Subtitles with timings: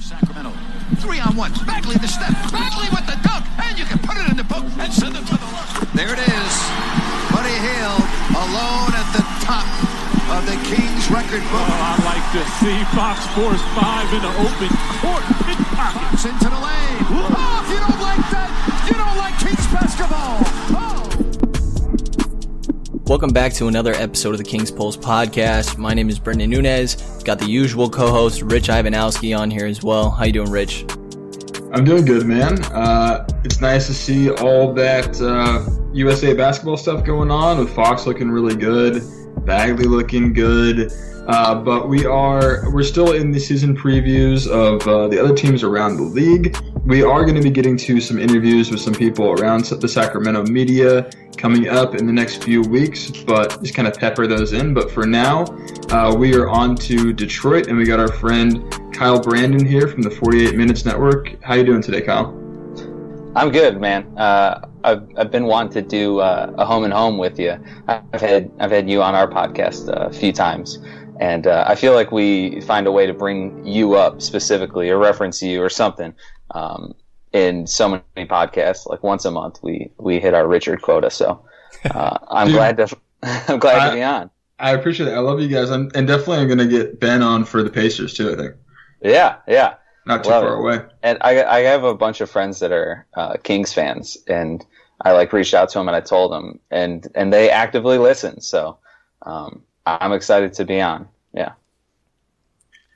[0.00, 0.52] Sacramento.
[0.96, 1.52] Three on one.
[1.66, 2.32] Bagley the step.
[2.52, 3.44] Bagley with the dunk.
[3.60, 5.92] And you can put it in the book and send it to the left.
[5.92, 6.52] There it is.
[7.32, 9.66] Buddy Hield alone at the top
[10.32, 11.66] of the Kings record book.
[11.68, 14.70] Oh, I like to see Fox Force 5 in the open
[15.00, 15.24] court.
[15.76, 17.00] Fox into the lane.
[17.10, 18.48] Oh, if you don't like that,
[18.88, 20.43] you don't like Kings basketball.
[23.06, 25.76] Welcome back to another episode of the King's Pulse podcast.
[25.76, 26.94] My name is Brendan Nunez.
[27.22, 30.10] Got the usual co-host Rich Ivanowski on here as well.
[30.10, 30.86] How you doing, Rich?
[31.74, 32.64] I'm doing good, man.
[32.64, 38.06] Uh, it's nice to see all that uh, USA basketball stuff going on with Fox
[38.06, 39.02] looking really good,
[39.44, 40.90] Bagley looking good.
[41.28, 45.62] Uh, but we are we're still in the season previews of uh, the other teams
[45.62, 46.56] around the league.
[46.86, 50.44] We are going to be getting to some interviews with some people around the Sacramento
[50.44, 54.74] media coming up in the next few weeks, but just kind of pepper those in.
[54.74, 55.44] But for now,
[55.88, 60.02] uh, we are on to Detroit, and we got our friend Kyle Brandon here from
[60.02, 61.42] the 48 Minutes Network.
[61.42, 62.38] How you doing today, Kyle?
[63.34, 64.04] I'm good, man.
[64.18, 67.58] Uh, I've, I've been wanting to do uh, a home and home with you.
[67.88, 70.78] I've had I've had you on our podcast a few times,
[71.18, 74.98] and uh, I feel like we find a way to bring you up specifically or
[74.98, 76.14] reference you or something
[76.54, 76.94] um,
[77.32, 78.86] in so many podcasts.
[78.86, 81.10] Like once a month, we we hit our Richard quota.
[81.10, 81.44] So
[81.90, 82.96] uh, I'm Dude, glad to
[83.48, 84.30] I'm glad I- to be on.
[84.60, 85.12] I appreciate it.
[85.14, 85.68] I love you guys.
[85.68, 88.54] I'm, and definitely I'm going to get Ben on for the Pacers too, I think.
[89.02, 89.74] Yeah, yeah.
[90.06, 90.58] Not too Love far it.
[90.60, 90.86] away.
[91.02, 94.64] And I, I have a bunch of friends that are uh, Kings fans, and
[95.00, 98.40] I like reached out to them and I told them, and and they actively listen.
[98.40, 98.78] So
[99.22, 101.08] um, I'm excited to be on.
[101.34, 101.52] Yeah.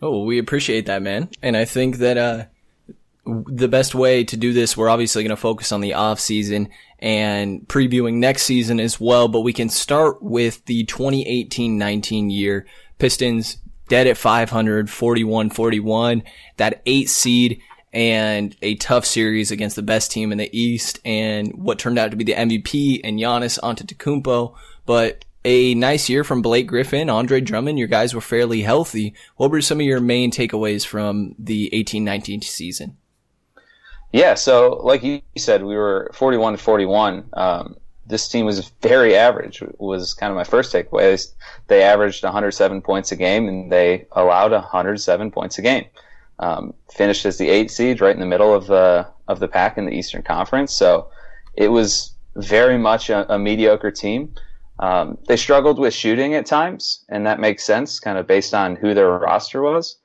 [0.00, 1.28] Oh, we appreciate that, man.
[1.42, 2.44] And I think that uh,
[3.46, 6.70] the best way to do this, we're obviously going to focus on the off season
[6.98, 9.28] and previewing next season as well.
[9.28, 12.66] But we can start with the 2018-19 year.
[12.98, 16.22] Pistons dead at 500, 41-41,
[16.56, 17.60] that eight seed
[17.92, 22.10] and a tough series against the best team in the East and what turned out
[22.10, 24.54] to be the MVP and Giannis Antetokounmpo.
[24.84, 27.78] But a nice year from Blake Griffin, Andre Drummond.
[27.78, 29.14] Your guys were fairly healthy.
[29.36, 32.96] What were some of your main takeaways from the 18-19 season?
[34.12, 37.28] Yeah, so like you said, we were 41 to 41.
[37.34, 37.76] Um,
[38.06, 39.62] this team was very average.
[39.78, 41.30] Was kind of my first takeaway.
[41.66, 45.84] They, averaged 107 points a game, and they allowed 107 points a game.
[46.38, 49.76] Um, finished as the eight seed, right in the middle of the of the pack
[49.76, 50.72] in the Eastern Conference.
[50.72, 51.10] So
[51.54, 54.34] it was very much a, a mediocre team.
[54.78, 58.76] Um, they struggled with shooting at times, and that makes sense, kind of based on
[58.76, 59.97] who their roster was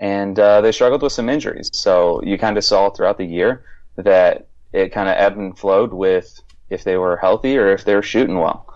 [0.00, 1.70] and uh, they struggled with some injuries.
[1.74, 3.64] So you kind of saw throughout the year
[3.96, 6.40] that it kind of ebbed and flowed with
[6.70, 8.66] if they were healthy or if they were shooting well.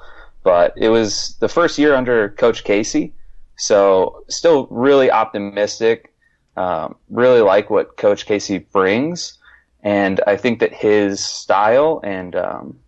[0.43, 3.15] But it was the first year under Coach Casey,
[3.57, 6.13] so still really optimistic.
[6.57, 9.39] Um, really like what Coach Casey brings,
[9.83, 12.79] and I think that his style and um,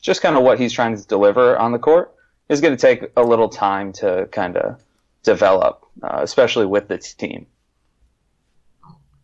[0.00, 2.14] just kind of what he's trying to deliver on the court
[2.48, 4.83] is going to take a little time to kind of
[5.24, 7.46] develop, uh, especially with the team.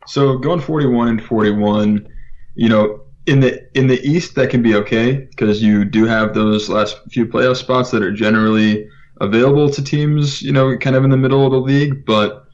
[0.07, 2.09] So going 41 and 41,
[2.55, 6.35] you know, in the in the East that can be okay because you do have
[6.35, 8.89] those last few playoff spots that are generally
[9.21, 12.05] available to teams, you know, kind of in the middle of the league.
[12.05, 12.45] But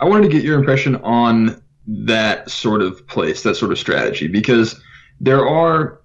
[0.00, 4.28] I wanted to get your impression on that sort of place, that sort of strategy,
[4.28, 4.80] because
[5.20, 6.00] there are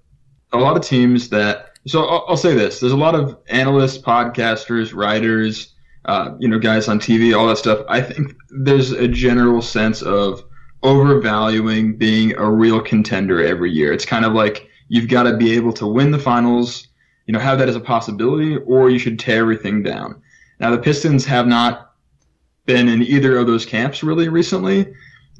[0.53, 1.65] a lot of teams that.
[1.85, 5.73] So I'll, I'll say this: there's a lot of analysts, podcasters, writers,
[6.07, 7.85] uh, you know, guys on TV, all that stuff.
[7.89, 10.43] I think there's a general sense of
[10.83, 13.91] overvaluing being a real contender every year.
[13.91, 16.87] It's kind of like you've got to be able to win the finals,
[17.25, 20.21] you know, have that as a possibility, or you should tear everything down.
[20.59, 21.93] Now, the Pistons have not
[22.65, 24.93] been in either of those camps really recently.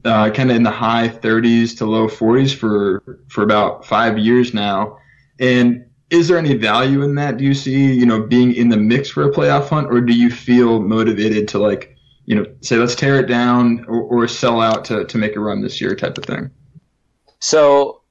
[0.06, 4.54] Uh, kind of in the high 30s to low 40s for for about five years
[4.54, 4.98] now.
[5.40, 7.38] And is there any value in that?
[7.38, 10.14] Do you see, you know, being in the mix for a playoff hunt, or do
[10.14, 11.96] you feel motivated to like,
[12.26, 15.40] you know, say let's tear it down or, or sell out to, to make a
[15.40, 16.50] run this year type of thing?
[17.40, 18.02] So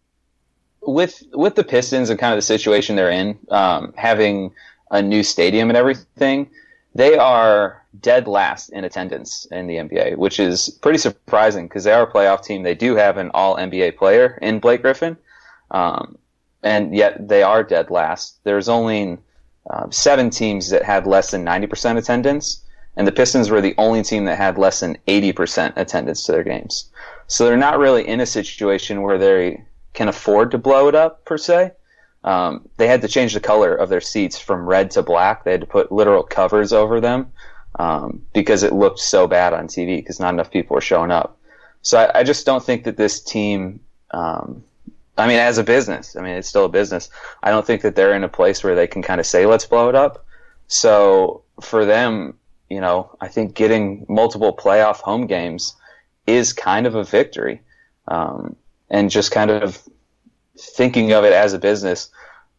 [0.82, 4.52] with with the Pistons and kind of the situation they're in, um, having
[4.90, 6.50] a new stadium and everything,
[6.94, 11.92] they are dead last in attendance in the NBA, which is pretty surprising because they
[11.92, 12.62] are a playoff team.
[12.62, 15.16] They do have an All NBA player in Blake Griffin,
[15.70, 16.18] um,
[16.66, 18.40] and yet they are dead last.
[18.42, 19.18] There's only
[19.70, 22.64] uh, seven teams that had less than 90% attendance,
[22.96, 26.42] and the Pistons were the only team that had less than 80% attendance to their
[26.42, 26.90] games.
[27.28, 31.24] So they're not really in a situation where they can afford to blow it up
[31.24, 31.72] per se.
[32.24, 35.44] Um, they had to change the color of their seats from red to black.
[35.44, 37.30] They had to put literal covers over them
[37.78, 41.38] um, because it looked so bad on TV because not enough people were showing up.
[41.82, 43.78] So I, I just don't think that this team.
[44.10, 44.64] Um,
[45.18, 47.08] I mean, as a business, I mean, it's still a business.
[47.42, 49.64] I don't think that they're in a place where they can kind of say, let's
[49.64, 50.24] blow it up.
[50.68, 52.34] So for them,
[52.68, 55.74] you know, I think getting multiple playoff home games
[56.26, 57.62] is kind of a victory.
[58.08, 58.56] Um,
[58.90, 59.82] and just kind of
[60.58, 62.10] thinking of it as a business,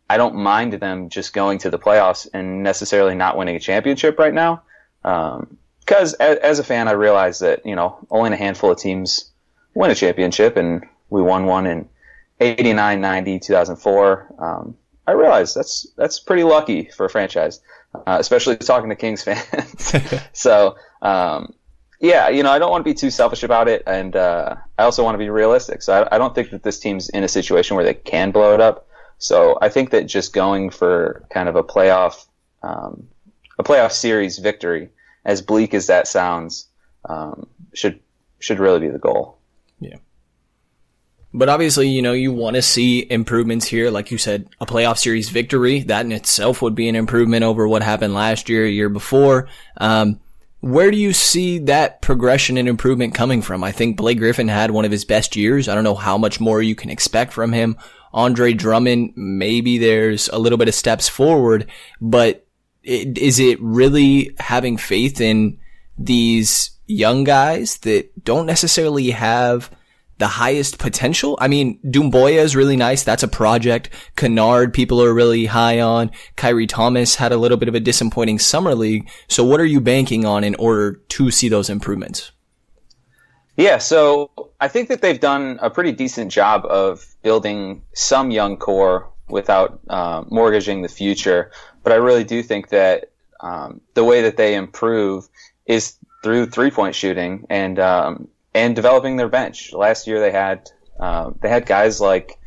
[0.09, 4.18] I don't mind them just going to the playoffs and necessarily not winning a championship
[4.18, 4.63] right now.
[5.04, 8.77] Because um, as, as, a fan, I realize that, you know, only a handful of
[8.77, 9.31] teams
[9.74, 11.88] win a championship, and we won one in
[12.39, 14.36] 89, 90, 2004.
[14.39, 17.62] Um, I realize that's that's pretty lucky for a franchise,
[17.94, 19.94] uh, especially talking to Kings fans.
[20.34, 21.54] so, um,
[22.00, 24.84] yeah, you know, I don't want to be too selfish about it, and uh, I
[24.84, 25.81] also want to be realistic.
[25.81, 28.54] So I, I, don't think that this team's in a situation where they can blow
[28.54, 28.88] it up.
[29.18, 32.28] So I think that just going for kind of a playoff,
[32.62, 33.07] um,
[33.57, 34.90] a playoff series victory,
[35.25, 36.68] as bleak as that sounds,
[37.06, 38.00] um, should
[38.40, 39.37] should really be the goal.
[41.38, 43.92] But obviously, you know, you want to see improvements here.
[43.92, 47.68] Like you said, a playoff series victory, that in itself would be an improvement over
[47.68, 49.48] what happened last year, year before.
[49.78, 50.19] Um,
[50.62, 53.63] where do you see that progression and improvement coming from?
[53.63, 55.68] I think Blake Griffin had one of his best years.
[55.68, 57.78] I don't know how much more you can expect from him.
[58.13, 61.69] Andre Drummond, maybe there's a little bit of steps forward,
[62.01, 62.48] but
[62.81, 65.60] it, is it really having faith in
[66.00, 69.69] these young guys that don't necessarily have
[70.18, 71.38] the highest potential.
[71.40, 73.04] I mean, Doumbouya is really nice.
[73.04, 73.90] That's a project.
[74.16, 76.12] Kennard, people are really high on.
[76.36, 79.10] Khyri Thomas had a little bit of a disappointing summer league.
[79.28, 82.31] So what are you banking on in order to see those improvements?
[83.58, 88.58] Yeah, so I think that they've done a pretty decent job of building some young
[88.58, 91.52] core without uh, mortgaging the future.
[91.84, 95.28] But I really do think that um, the way that they improve
[95.66, 99.73] is through three point shooting and um, and developing their bench.
[99.73, 102.39] Last year they had uh, they had guys like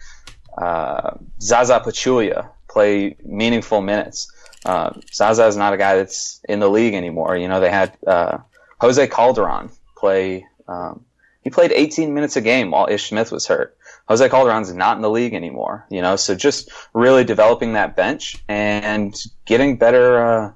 [0.58, 4.32] uh, Zaza Pachulia play meaningful minutes.
[4.64, 7.36] Uh, Zaza is not a guy that's in the league anymore.
[7.36, 8.38] You know they had uh,
[8.80, 10.46] Jose Calderon play.
[10.68, 11.04] Um,
[11.42, 13.76] he played 18 minutes a game while Ish Smith was hurt.
[14.08, 15.86] Jose Calderon's not in the league anymore.
[15.90, 19.14] You know, so just really developing that bench and
[19.46, 20.24] getting better.
[20.24, 20.52] Uh,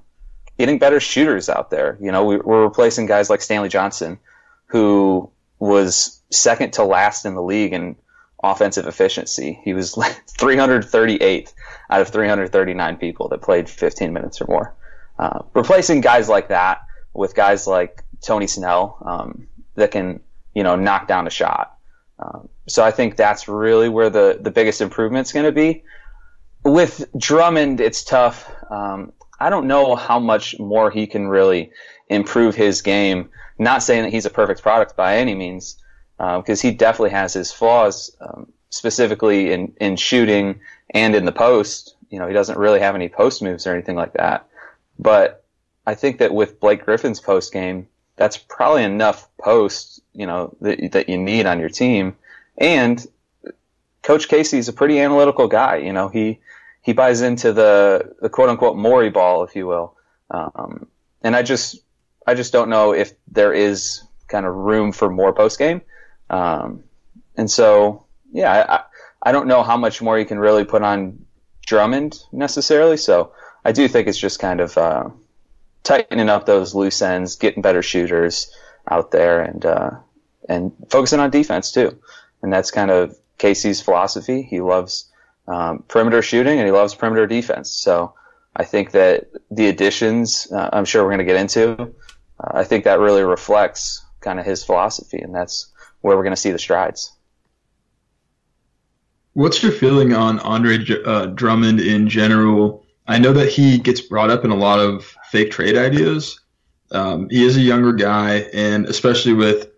[0.57, 1.97] getting better shooters out there.
[2.01, 4.19] You know, we, we're replacing guys like Stanley Johnson,
[4.67, 5.29] who
[5.59, 7.95] was second to last in the league in
[8.43, 9.59] offensive efficiency.
[9.63, 9.95] He was
[10.37, 11.53] 338th
[11.89, 14.75] out of 339 people that played 15 minutes or more.
[15.17, 16.81] Uh, replacing guys like that
[17.13, 20.19] with guys like Tony Snell um, that can,
[20.53, 21.77] you know, knock down a shot.
[22.19, 25.83] Um, so I think that's really where the, the biggest improvement's going to be.
[26.63, 28.49] With Drummond, it's tough.
[28.69, 31.71] Um, I don't know how much more he can really
[32.09, 33.29] improve his game.
[33.57, 35.77] Not saying that he's a perfect product by any means,
[36.17, 40.59] because uh, he definitely has his flaws, um, specifically in, in shooting
[40.89, 41.95] and in the post.
[42.09, 44.47] You know, he doesn't really have any post moves or anything like that.
[44.99, 45.43] But
[45.85, 50.91] I think that with Blake Griffin's post game, that's probably enough post, you know, that,
[50.93, 52.15] that you need on your team.
[52.57, 53.05] And
[54.03, 55.77] Coach Casey is a pretty analytical guy.
[55.77, 56.39] You know, he,
[56.81, 59.95] he buys into the, the quote unquote Morey ball, if you will.
[60.31, 60.87] Um,
[61.21, 61.79] and I just,
[62.25, 65.81] I just don't know if there is kind of room for more post game.
[66.29, 66.83] Um,
[67.37, 71.25] and so, yeah, I, I don't know how much more you can really put on
[71.65, 72.97] Drummond necessarily.
[72.97, 75.09] So I do think it's just kind of uh,
[75.83, 78.51] tightening up those loose ends, getting better shooters
[78.89, 79.91] out there, and uh,
[80.47, 81.99] and focusing on defense too.
[82.41, 84.43] And that's kind of Casey's philosophy.
[84.43, 85.11] He loves
[85.47, 87.69] um, perimeter shooting and he loves perimeter defense.
[87.71, 88.13] So
[88.55, 91.93] I think that the additions, uh, I'm sure we're going to get into,
[92.39, 96.35] uh, I think that really reflects kind of his philosophy, and that's where we're going
[96.35, 97.11] to see the strides.
[99.33, 102.85] What's your feeling on Andre uh, Drummond in general?
[103.07, 106.39] I know that he gets brought up in a lot of fake trade ideas.
[106.91, 109.71] Um, he is a younger guy, and especially with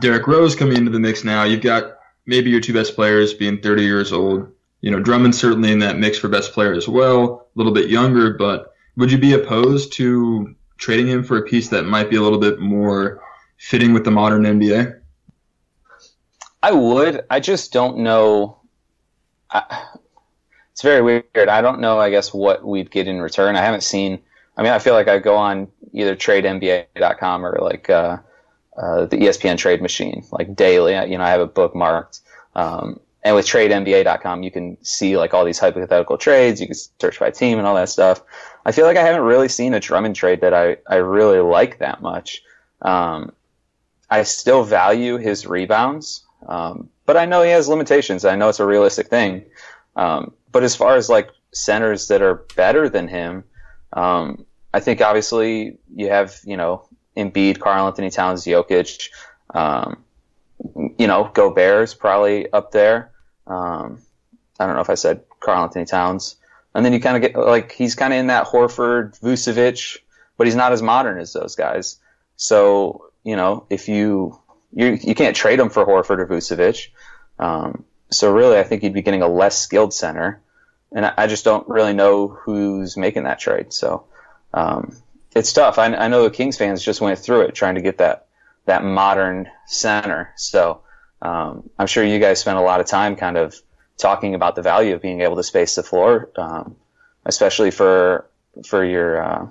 [0.00, 3.60] Derrick Rose coming into the mix now, you've got maybe your two best players being
[3.60, 4.50] 30 years old.
[4.80, 7.88] You know, Drummond's certainly in that mix for best player as well, a little bit
[7.88, 10.54] younger, but would you be opposed to
[10.84, 13.22] trading him for a piece that might be a little bit more
[13.56, 15.00] fitting with the modern NBA?
[16.62, 17.24] I would.
[17.30, 18.58] I just don't know.
[19.50, 19.86] I,
[20.72, 21.48] it's very weird.
[21.48, 21.98] I don't know.
[21.98, 23.56] I guess what we'd get in return.
[23.56, 24.20] I haven't seen.
[24.58, 28.18] I mean, I feel like I go on either TradeNBA.com or like uh,
[28.76, 30.92] uh, the ESPN Trade Machine, like daily.
[31.10, 32.20] You know, I have it bookmarked.
[32.54, 36.60] Um, and with TradeNBA.com, you can see like all these hypothetical trades.
[36.60, 38.20] You can search by team and all that stuff.
[38.64, 41.78] I feel like I haven't really seen a Drummond trade that I, I really like
[41.78, 42.42] that much.
[42.82, 43.32] Um,
[44.10, 48.24] I still value his rebounds, um, but I know he has limitations.
[48.24, 49.44] I know it's a realistic thing.
[49.96, 53.44] Um, but as far as like centers that are better than him,
[53.92, 59.08] um, I think obviously you have you know Embiid, Karl Anthony Towns, Jokic.
[59.54, 60.04] Um,
[60.98, 63.10] you know, Gobert's probably up there.
[63.46, 64.00] Um,
[64.58, 66.36] I don't know if I said Karl Anthony Towns.
[66.74, 69.98] And then you kind of get like he's kind of in that Horford, Vucevic,
[70.36, 72.00] but he's not as modern as those guys.
[72.36, 74.38] So you know, if you
[74.72, 76.88] you you can't trade him for Horford or Vucevic.
[77.38, 80.40] Um, so really, I think you'd be getting a less skilled center,
[80.92, 83.72] and I, I just don't really know who's making that trade.
[83.72, 84.04] So
[84.52, 84.96] um,
[85.34, 85.78] it's tough.
[85.78, 88.26] I, I know the Kings fans just went through it trying to get that
[88.66, 90.32] that modern center.
[90.36, 90.80] So
[91.22, 93.60] um, I'm sure you guys spent a lot of time kind of
[93.98, 96.76] talking about the value of being able to space the floor, um,
[97.24, 98.26] especially for
[98.66, 99.48] for your uh,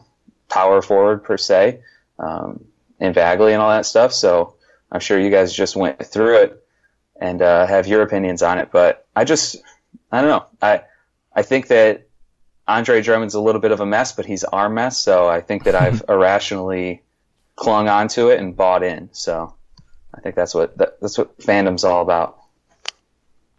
[0.50, 1.82] power forward per se,
[2.20, 2.64] um,
[3.00, 4.14] in Bagley and all that stuff.
[4.14, 4.56] So
[4.92, 6.64] I'm sure you guys just went through it
[7.20, 8.70] and uh, have your opinions on it.
[8.72, 9.58] But I just
[10.12, 10.46] I don't know.
[10.62, 10.82] I
[11.36, 12.08] I think that
[12.68, 15.00] Andre Drummond's a little bit of a mess, but he's our mess.
[15.00, 17.02] So I think that I've irrationally
[17.56, 19.10] clung onto it and bought in.
[19.12, 19.54] So
[20.14, 22.40] I think that's what that, that's what fandom's all about.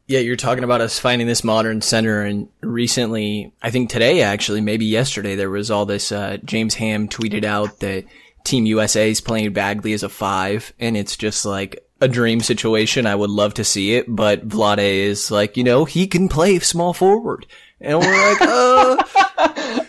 [0.07, 4.61] Yeah, you're talking about us finding this modern center, and recently, I think today actually,
[4.61, 6.13] maybe yesterday, there was all this.
[6.13, 8.05] Uh, James Ham tweeted out that
[8.45, 13.07] Team USA is playing Bagley as a five, and it's just like a dream situation.
[13.07, 16.59] I would love to see it, but Vlade is like, you know, he can play
[16.59, 17.47] small forward,
[17.81, 18.43] and we're like,
[19.17, 19.24] uh.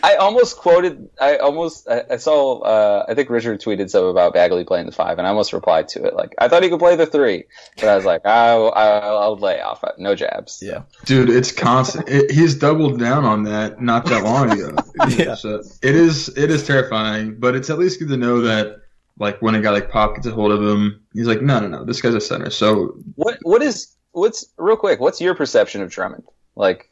[0.02, 1.08] I almost quoted.
[1.20, 1.88] I almost.
[1.88, 2.60] I, I saw.
[2.60, 5.88] Uh, I think Richard tweeted something about Bagley playing the five, and I almost replied
[5.88, 6.14] to it.
[6.14, 7.44] Like I thought he could play the three,
[7.76, 9.84] but I was like, I'll, I'll, I'll lay off.
[9.98, 10.60] No jabs.
[10.62, 12.08] Yeah, dude, it's constant.
[12.08, 14.76] It, he's doubled down on that not that long ago.
[15.08, 16.28] yeah, so it is.
[16.36, 18.78] It is terrifying, but it's at least good to know that.
[19.18, 21.68] Like when a guy like Pop gets a hold of him, he's like, no, no,
[21.68, 22.50] no, this guy's a center.
[22.50, 23.38] So what?
[23.42, 23.94] What is?
[24.12, 25.00] What's real quick?
[25.00, 26.24] What's your perception of Drummond?
[26.54, 26.90] Like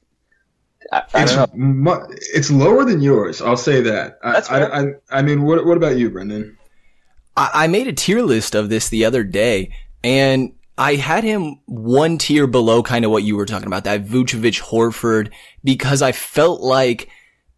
[0.93, 3.41] I, I it's mu- it's lower than yours.
[3.41, 4.19] I'll say that.
[4.23, 4.75] I, That's fair.
[4.75, 6.59] I, I, I mean, what what about you, Brendan?
[7.37, 9.73] I, I made a tier list of this the other day,
[10.03, 14.05] and I had him one tier below kind of what you were talking about, that
[14.05, 17.09] Vucevic Horford, because I felt like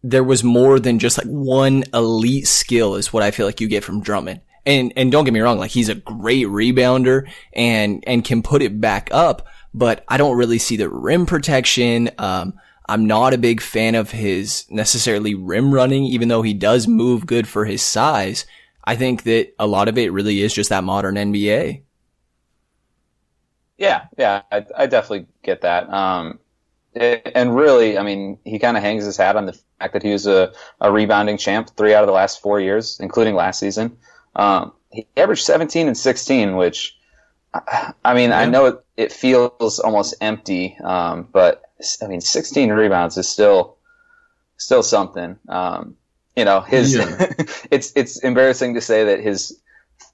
[0.03, 3.67] there was more than just like one elite skill is what I feel like you
[3.67, 4.41] get from Drummond.
[4.65, 8.61] And, and don't get me wrong, like he's a great rebounder and, and can put
[8.61, 12.11] it back up, but I don't really see the rim protection.
[12.17, 12.53] Um,
[12.89, 17.25] I'm not a big fan of his necessarily rim running, even though he does move
[17.25, 18.45] good for his size.
[18.83, 21.81] I think that a lot of it really is just that modern NBA.
[23.77, 25.91] Yeah, yeah, I, I definitely get that.
[25.91, 26.39] Um,
[26.93, 30.03] it, and really, I mean, he kind of hangs his hat on the fact that
[30.03, 33.59] he was a, a rebounding champ three out of the last four years, including last
[33.59, 33.97] season.
[34.35, 36.96] Um, he averaged 17 and 16, which,
[38.03, 38.39] I mean, yeah.
[38.39, 41.63] I know it, it feels almost empty, um, but
[42.01, 43.77] I mean, 16 rebounds is still
[44.57, 45.37] still something.
[45.47, 45.95] Um,
[46.35, 47.33] you know, his yeah.
[47.71, 49.59] it's it's embarrassing to say that his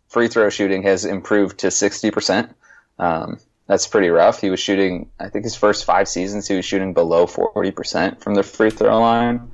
[0.07, 2.53] free throw shooting has improved to 60%.
[2.99, 4.39] Um, that's pretty rough.
[4.39, 8.35] He was shooting, I think his first five seasons, he was shooting below 40% from
[8.35, 9.51] the free throw line.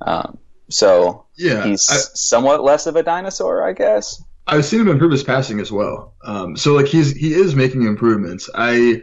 [0.00, 0.38] Um,
[0.70, 4.22] so yeah, he's I, somewhat less of a dinosaur, I guess.
[4.48, 6.14] I've seen him improve his passing as well.
[6.24, 8.48] Um, so like he's he is making improvements.
[8.54, 9.02] I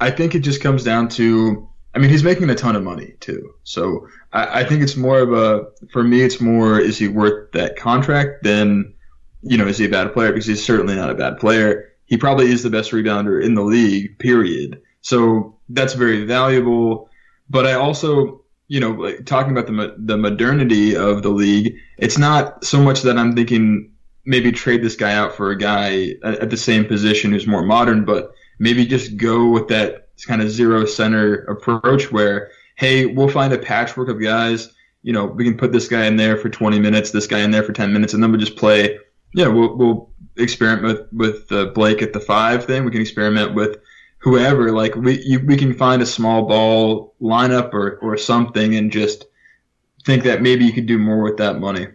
[0.00, 3.14] I think it just comes down to I mean, he's making a ton of money
[3.20, 3.52] too.
[3.64, 7.50] So I, I, think it's more of a, for me, it's more, is he worth
[7.52, 8.94] that contract than,
[9.42, 10.30] you know, is he a bad player?
[10.30, 11.92] Because he's certainly not a bad player.
[12.06, 14.80] He probably is the best rebounder in the league, period.
[15.02, 17.10] So that's very valuable.
[17.48, 22.18] But I also, you know, like, talking about the, the modernity of the league, it's
[22.18, 23.90] not so much that I'm thinking
[24.24, 28.04] maybe trade this guy out for a guy at the same position who's more modern,
[28.04, 33.52] but maybe just go with that kind of zero center approach where, hey, we'll find
[33.52, 34.72] a patchwork of guys.
[35.02, 37.50] You know, we can put this guy in there for 20 minutes, this guy in
[37.50, 38.98] there for 10 minutes, and then we'll just play.
[39.32, 42.84] Yeah, we'll, we'll experiment with with uh, Blake at the five thing.
[42.84, 43.78] We can experiment with
[44.18, 44.72] whoever.
[44.72, 49.26] Like we you, we can find a small ball lineup or or something, and just
[50.04, 51.88] think that maybe you could do more with that money.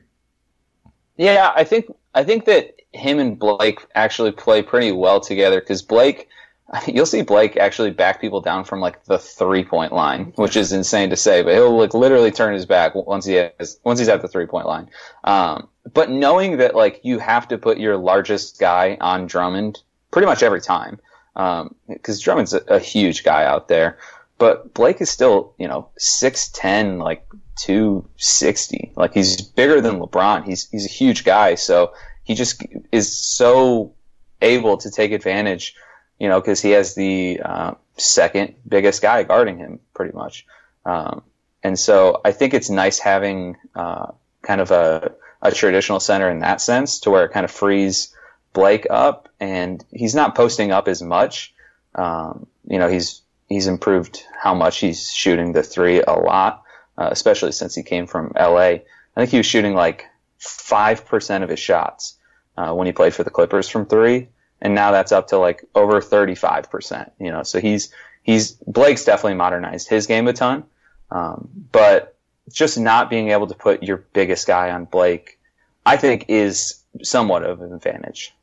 [1.18, 5.82] Yeah, I think I think that him and Blake actually play pretty well together because
[5.82, 6.30] Blake,
[6.88, 10.72] you'll see Blake actually back people down from like the three point line, which is
[10.72, 14.08] insane to say, but he'll like literally turn his back once he has once he's
[14.08, 14.90] at the three point line.
[15.26, 19.82] Um, but knowing that like you have to put your largest guy on Drummond
[20.12, 21.00] pretty much every time,
[21.34, 24.00] because um, Drummond's a, a huge guy out there.
[24.38, 28.92] But Blake is still, you know, six ten, like two sixty.
[28.96, 30.46] Like he's bigger than LeBron.
[30.46, 31.56] He's he's a huge guy.
[31.56, 31.94] So
[32.24, 33.94] he just is so
[34.42, 35.76] able to take advantage,
[36.20, 40.46] you know, because he has the uh, second biggest guy guarding him, pretty much.
[40.86, 41.24] Um,
[41.64, 46.40] and so I think it's nice having uh, kind of a, a traditional center in
[46.40, 48.14] that sense, to where it kind of frees
[48.54, 51.54] Blake up, and he's not posting up as much.
[51.96, 56.64] Um, you know, he's he's improved how much he's shooting the three a lot,
[56.98, 58.58] uh, especially since he came from LA.
[58.58, 58.82] I
[59.16, 60.06] think he was shooting like
[60.38, 62.18] five percent of his shots
[62.58, 64.30] uh, when he played for the Clippers from three,
[64.62, 67.12] and now that's up to like over thirty five percent.
[67.20, 70.64] You know, so he's he's Blake's definitely modernized his game a ton,
[71.12, 72.18] um, but
[72.52, 75.40] just not being able to put your biggest guy on Blake,
[75.86, 78.34] I think, is somewhat of an advantage.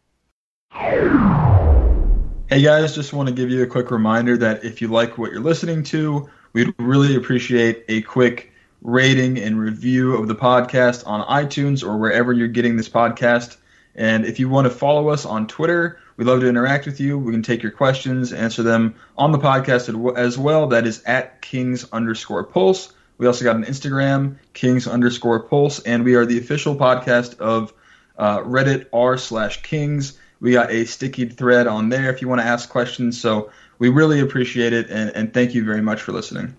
[2.48, 5.30] Hey guys, just want to give you a quick reminder that if you like what
[5.30, 11.26] you're listening to, we'd really appreciate a quick rating and review of the podcast on
[11.26, 13.56] iTunes or wherever you're getting this podcast.
[13.94, 17.18] And if you want to follow us on Twitter, we'd love to interact with you.
[17.18, 20.68] We can take your questions, answer them on the podcast as well.
[20.68, 22.92] That is at Kings underscore Pulse.
[23.18, 27.72] We also got an Instagram, Kings underscore Pulse, and we are the official podcast of
[28.18, 30.18] uh, Reddit r slash Kings.
[30.40, 33.20] We got a sticky thread on there if you want to ask questions.
[33.20, 36.54] So we really appreciate it, and, and thank you very much for listening.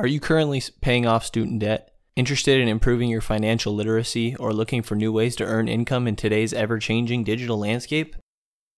[0.00, 1.90] Are you currently paying off student debt?
[2.16, 6.16] Interested in improving your financial literacy or looking for new ways to earn income in
[6.16, 8.16] today's ever changing digital landscape?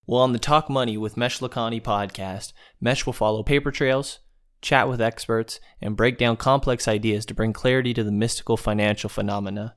[0.04, 4.18] Well, on the Talk Money with Mesh Lakhani podcast, Mesh will follow paper trails,
[4.60, 9.08] chat with experts, and break down complex ideas to bring clarity to the mystical financial
[9.08, 9.76] phenomena.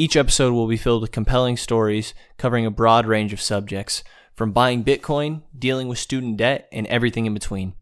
[0.00, 4.02] Each episode will be filled with compelling stories covering a broad range of subjects,
[4.34, 7.74] from buying Bitcoin, dealing with student debt, and everything in between.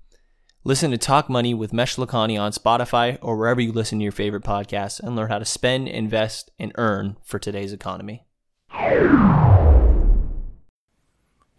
[0.64, 4.10] Listen to Talk Money with Mesh Lakhani on Spotify or wherever you listen to your
[4.10, 8.26] favorite podcasts and learn how to spend, invest, and earn for today's economy.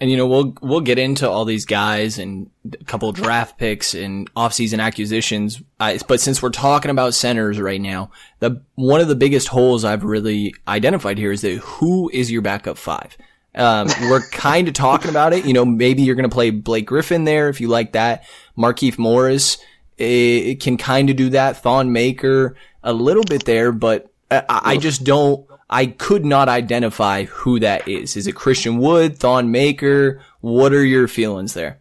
[0.01, 3.93] And you know, we'll we'll get into all these guys and a couple draft picks
[3.93, 5.61] and offseason acquisitions.
[5.79, 9.83] I, but since we're talking about centers right now, the one of the biggest holes
[9.83, 13.17] I've really identified here is that who is your backup five?
[13.55, 15.43] Um, we're kind of talking about it.
[15.43, 18.23] You know, maybe you're going to play Blake Griffin there if you like that.
[18.57, 19.57] Markieff Morris
[19.99, 20.03] it,
[20.47, 21.57] it can kind of do that.
[21.61, 25.45] Thon Maker a little bit there, but I, I just don't.
[25.69, 28.17] I could not identify who that is.
[28.17, 30.21] Is it Christian Wood, Thon Maker?
[30.41, 31.77] What are your feelings there?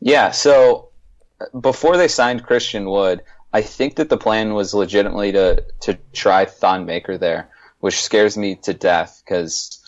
[0.00, 0.88] Yeah, so
[1.60, 6.44] before they signed Christian Wood, I think that the plan was legitimately to to try
[6.44, 7.48] Thon Maker there,
[7.80, 9.80] which scares me to death because,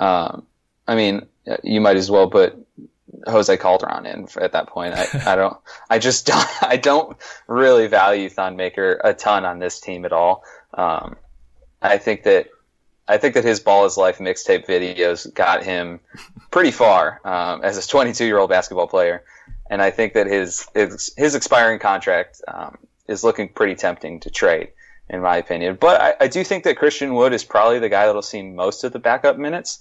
[0.00, 0.46] um,
[0.86, 1.26] I mean,
[1.62, 2.56] you might as well put
[3.26, 4.94] Jose Calderon in at that point.
[4.94, 5.56] I, I don't,
[5.90, 10.12] I just don't, I don't really value Thon Maker a ton on this team at
[10.12, 10.44] all.
[10.74, 11.16] Um,
[11.80, 12.48] I think that
[13.08, 16.00] I think that his Ball is Life mixtape videos got him
[16.50, 19.22] pretty far um, as a 22 year old basketball player,
[19.70, 24.30] and I think that his his, his expiring contract um, is looking pretty tempting to
[24.30, 24.68] trade,
[25.08, 25.76] in my opinion.
[25.80, 28.82] But I, I, do think that Christian Wood is probably the guy that'll see most
[28.82, 29.78] of the backup minutes,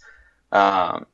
[0.51, 1.07] um,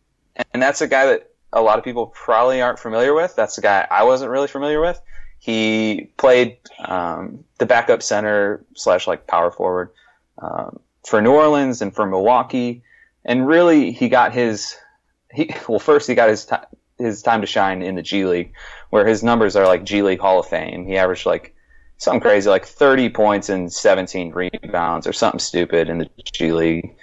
[0.53, 3.35] and that's a guy that a lot of people probably aren't familiar with.
[3.35, 5.01] That's a guy I wasn't really familiar with.
[5.39, 9.91] He played um, the backup center slash like power forward.
[10.37, 12.83] Um, for New Orleans and for Milwaukee,
[13.25, 14.75] and really he got his
[15.33, 16.55] he well first he got his t-
[16.97, 18.53] his time to shine in the G League,
[18.89, 20.85] where his numbers are like G League Hall of Fame.
[20.85, 21.55] He averaged like
[21.97, 26.95] something crazy, like 30 points and 17 rebounds or something stupid in the G League.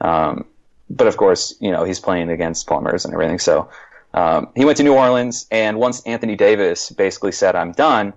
[0.00, 0.46] Um,
[0.88, 3.38] but of course, you know he's playing against plumbers and everything.
[3.38, 3.68] So
[4.14, 8.12] um, he went to New Orleans, and once Anthony Davis basically said, "I'm done,"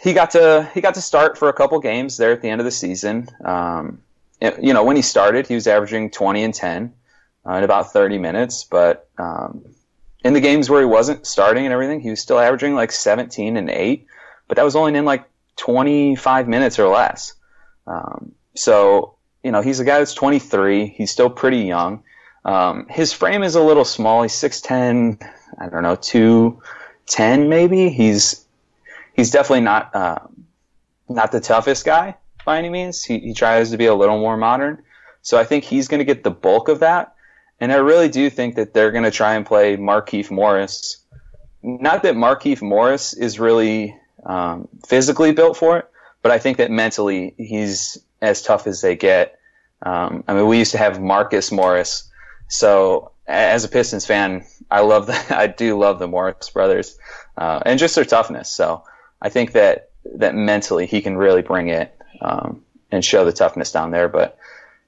[0.00, 2.60] he got to he got to start for a couple games there at the end
[2.60, 3.28] of the season.
[3.44, 4.02] Um,
[4.40, 6.92] you know, when he started, he was averaging 20 and 10
[7.46, 8.64] uh, in about 30 minutes.
[8.64, 9.64] But um,
[10.24, 13.56] in the games where he wasn't starting and everything, he was still averaging like 17
[13.56, 14.06] and 8.
[14.48, 15.24] But that was only in like
[15.56, 17.34] 25 minutes or less.
[17.86, 20.88] Um, so, you know, he's a guy that's 23.
[20.88, 22.02] He's still pretty young.
[22.44, 24.22] Um, his frame is a little small.
[24.22, 25.20] He's 6'10,
[25.58, 27.88] I don't know, 210 maybe.
[27.88, 28.44] He's,
[29.14, 30.18] he's definitely not, uh,
[31.08, 33.04] not the toughest guy by any means.
[33.04, 34.82] He, he tries to be a little more modern.
[35.20, 37.14] So I think he's going to get the bulk of that.
[37.60, 40.98] And I really do think that they're going to try and play Markieff Morris.
[41.62, 45.90] Not that Markieff Morris is really um, physically built for it,
[46.22, 49.38] but I think that mentally he's as tough as they get.
[49.82, 52.10] Um, I mean, we used to have Marcus Morris.
[52.48, 56.98] So as a Pistons fan, I love the, I do love the Morris brothers,
[57.36, 58.50] uh, and just their toughness.
[58.50, 58.84] So
[59.22, 63.72] I think that, that mentally he can really bring it, um, and show the toughness
[63.72, 64.08] down there.
[64.08, 64.38] But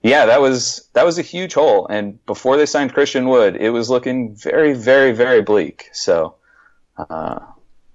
[0.03, 1.87] yeah, that was that was a huge hole.
[1.88, 5.88] And before they signed Christian Wood, it was looking very, very, very bleak.
[5.93, 6.37] So
[6.97, 7.41] uh,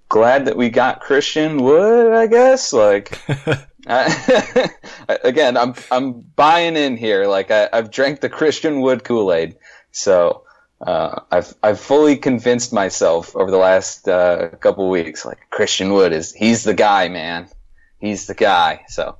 [0.10, 2.14] glad that we got Christian Wood.
[2.14, 3.20] I guess like.
[3.88, 7.28] again, I'm I'm buying in here.
[7.28, 9.58] Like I, have drank the Christian Wood Kool Aid,
[9.92, 10.44] so
[10.80, 15.26] uh, I've I've fully convinced myself over the last uh, couple weeks.
[15.26, 17.50] Like Christian Wood is he's the guy, man.
[18.00, 18.86] He's the guy.
[18.88, 19.18] So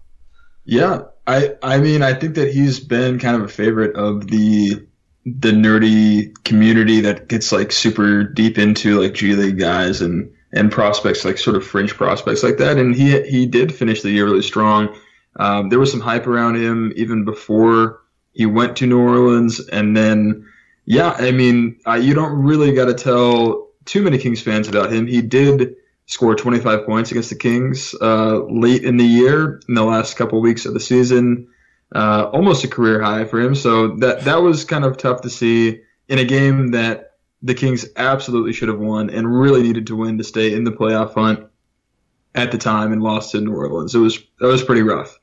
[0.66, 4.86] yeah, I I mean I think that he's been kind of a favorite of the
[5.26, 10.72] the nerdy community that gets like super deep into like G League guys and and
[10.72, 12.78] prospects like sort of fringe prospects like that.
[12.78, 14.96] And he he did finish the year really strong.
[15.38, 18.02] Um, there was some hype around him even before
[18.34, 20.48] he went to New Orleans, and then
[20.86, 24.92] yeah, I mean uh, you don't really got to tell too many Kings fans about
[24.92, 25.08] him.
[25.08, 29.84] He did scored 25 points against the Kings uh, late in the year in the
[29.84, 31.48] last couple weeks of the season.
[31.94, 33.54] Uh, almost a career high for him.
[33.54, 37.86] So that that was kind of tough to see in a game that the Kings
[37.96, 41.48] absolutely should have won and really needed to win to stay in the playoff hunt
[42.34, 43.94] at the time and lost to New Orleans.
[43.94, 45.20] It was that was pretty rough.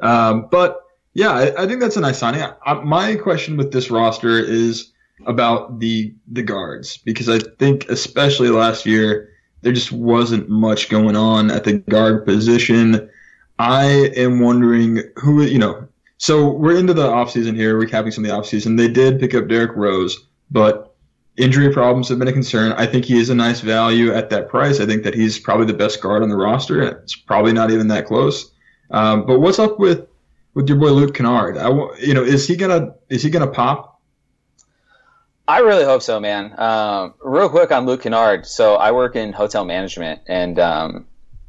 [0.00, 0.80] Um, but
[1.14, 2.42] yeah, I, I, think that's a nice signing.
[2.64, 4.92] I, my question with this roster is
[5.26, 9.30] about the the guards because I think especially last year
[9.62, 13.10] there just wasn't much going on at the guard position.
[13.58, 13.84] I
[14.16, 15.86] am wondering who, you know,
[16.18, 18.76] so we're into the offseason here, recapping some of the offseason.
[18.76, 20.94] They did pick up Derrick Rose, but
[21.36, 22.72] injury problems have been a concern.
[22.72, 24.80] I think he is a nice value at that price.
[24.80, 26.82] I think that he's probably the best guard on the roster.
[26.82, 28.52] It's probably not even that close.
[28.90, 30.06] Um, but what's up with
[30.54, 31.56] with your boy Luke Kennard?
[31.56, 33.89] I, you know, is he gonna is he gonna pop
[35.50, 36.54] I really hope so, man.
[36.60, 38.46] Um, real quick on Luke Kennard.
[38.46, 41.06] So I work in hotel management, and um,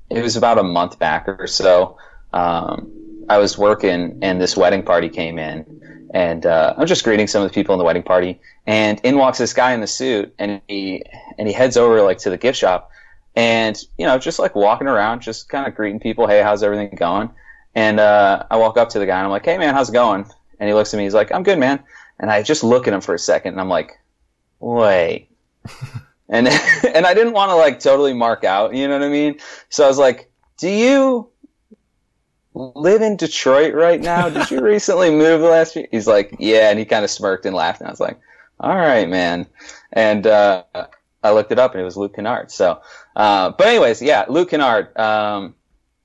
[0.10, 2.00] it was about a month back or so.
[2.34, 2.92] Um,
[3.30, 7.44] I was working, and this wedding party came in, and uh, I'm just greeting some
[7.44, 10.34] of the people in the wedding party, and in walks this guy in the suit,
[10.40, 11.04] and he
[11.38, 12.90] and he heads over like to the gift shop,
[13.36, 16.26] and you know just like walking around, just kind of greeting people.
[16.26, 17.30] Hey, how's everything going?
[17.76, 19.94] And uh, I walk up to the guy, and I'm like, Hey, man, how's it
[19.94, 20.26] going?
[20.60, 21.04] And he looks at me.
[21.04, 21.84] He's like, I'm good, man.
[22.22, 24.00] And I just look at him for a second, and I'm like,
[24.60, 25.28] wait.
[26.30, 26.48] and
[26.96, 29.40] and I didn't want to like totally mark out, you know what I mean?
[29.70, 31.30] So I was like, do you
[32.54, 34.30] live in Detroit right now?
[34.30, 35.88] Did you recently move last year?
[35.92, 38.20] He's like, yeah, and he kind of smirked and laughed, and I was like,
[38.60, 39.48] all right, man.
[39.92, 40.64] And uh,
[41.24, 42.52] I looked it up, and it was Luke Kennard.
[42.52, 42.80] So,
[43.16, 45.56] uh, but anyways, yeah, Luke Kennard um,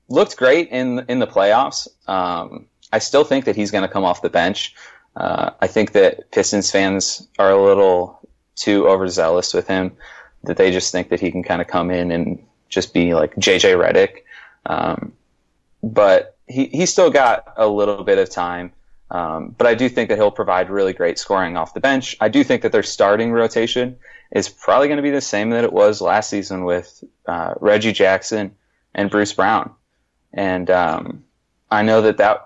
[0.09, 1.87] looked great in in the playoffs.
[2.07, 4.75] Um, I still think that he's going to come off the bench.
[5.17, 8.19] Uh, I think that Pistons fans are a little
[8.55, 9.91] too overzealous with him
[10.43, 13.35] that they just think that he can kind of come in and just be like
[13.35, 14.23] JJ Redick.
[14.67, 15.13] Um,
[15.81, 18.71] but he, he's still got a little bit of time.
[19.09, 22.15] Um, but I do think that he'll provide really great scoring off the bench.
[22.19, 23.97] I do think that their starting rotation
[24.31, 27.93] is probably going to be the same that it was last season with uh, Reggie
[27.93, 28.55] Jackson
[28.93, 29.71] and Bruce Brown.
[30.33, 31.23] And um,
[31.69, 32.45] I know that that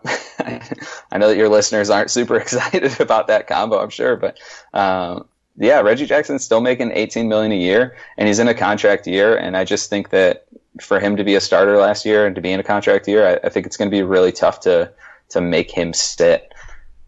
[1.12, 3.80] I know that your listeners aren't super excited about that combo.
[3.80, 4.40] I'm sure, but
[4.74, 9.06] um, yeah, Reggie Jackson's still making 18 million a year, and he's in a contract
[9.08, 9.36] year.
[9.36, 10.46] And I just think that
[10.80, 13.28] for him to be a starter last year and to be in a contract year,
[13.28, 14.92] I, I think it's going to be really tough to
[15.30, 16.52] to make him sit.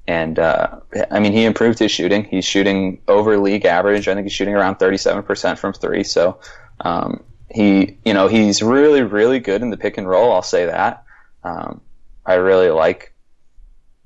[0.05, 0.79] And uh,
[1.11, 2.25] I mean, he improved his shooting.
[2.25, 4.07] He's shooting over league average.
[4.07, 6.03] I think he's shooting around 37% from three.
[6.03, 6.39] So
[6.81, 10.33] um, he, you know, he's really, really good in the pick and roll.
[10.33, 11.05] I'll say that.
[11.45, 11.79] Um,
[12.25, 13.13] I really like,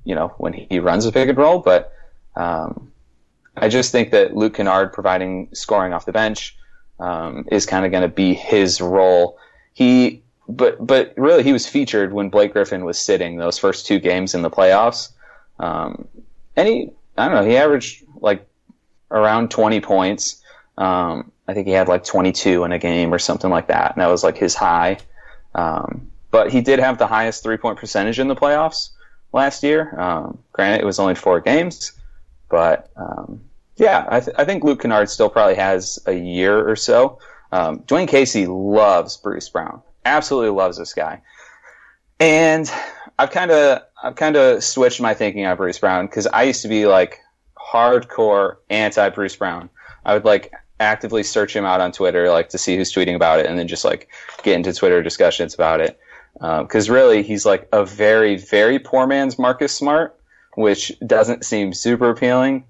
[0.04, 1.92] you know, when he runs a pick and roll, but
[2.36, 2.92] um,
[3.56, 6.56] I just think that Luke Kennard providing scoring off the bench
[7.00, 9.38] um, is kind of going to be his role.
[9.74, 13.98] He, but but really, he was featured when Blake Griffin was sitting those first two
[13.98, 15.12] games in the playoffs,
[15.58, 16.08] um,
[16.56, 18.46] and he, I don't know, he averaged like
[19.10, 20.42] around 20 points.
[20.76, 24.02] Um, I think he had like 22 in a game or something like that, and
[24.02, 24.98] that was like his high.
[25.54, 28.90] Um, but he did have the highest three point percentage in the playoffs
[29.32, 29.98] last year.
[29.98, 31.92] Um, granted, it was only four games,
[32.48, 33.40] but um,
[33.76, 37.18] yeah, I, th- I, think Luke Kennard still probably has a year or so.
[37.52, 41.22] Um, Dwane Casey loves Bruce Brown, absolutely loves this guy,
[42.20, 42.70] and
[43.18, 46.62] I've kind of I've kind of switched my thinking on Bruce Brown because I used
[46.62, 47.20] to be like
[47.56, 49.70] hardcore anti Bruce Brown.
[50.04, 53.40] I would like actively search him out on Twitter, like to see who's tweeting about
[53.40, 54.08] it, and then just like
[54.42, 55.98] get into Twitter discussions about it.
[56.38, 60.18] Because really, he's like a very very poor man's Marcus Smart,
[60.54, 62.64] which doesn't seem super appealing.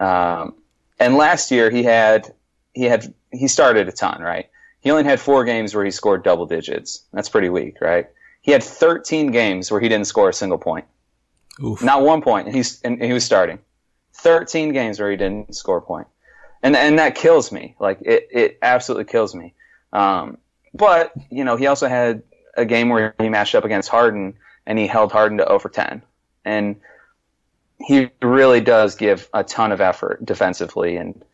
[0.00, 0.54] Um,
[0.98, 2.32] and last year he had
[2.72, 4.48] he had he started a ton, right?
[4.80, 7.04] He only had four games where he scored double digits.
[7.12, 8.06] That's pretty weak, right?
[8.42, 10.84] He had 13 games where he didn't score a single point.
[11.62, 11.82] Oof.
[11.82, 12.48] Not one point.
[12.48, 13.58] And he's and he was starting.
[14.14, 16.06] 13 games where he didn't score a.
[16.62, 17.74] And and that kills me.
[17.78, 19.54] Like it it absolutely kills me.
[19.92, 20.38] Um,
[20.74, 22.22] but, you know, he also had
[22.56, 24.34] a game where he matched up against Harden
[24.66, 26.02] and he held Harden to over 10.
[26.44, 26.76] And
[27.78, 31.24] he really does give a ton of effort defensively and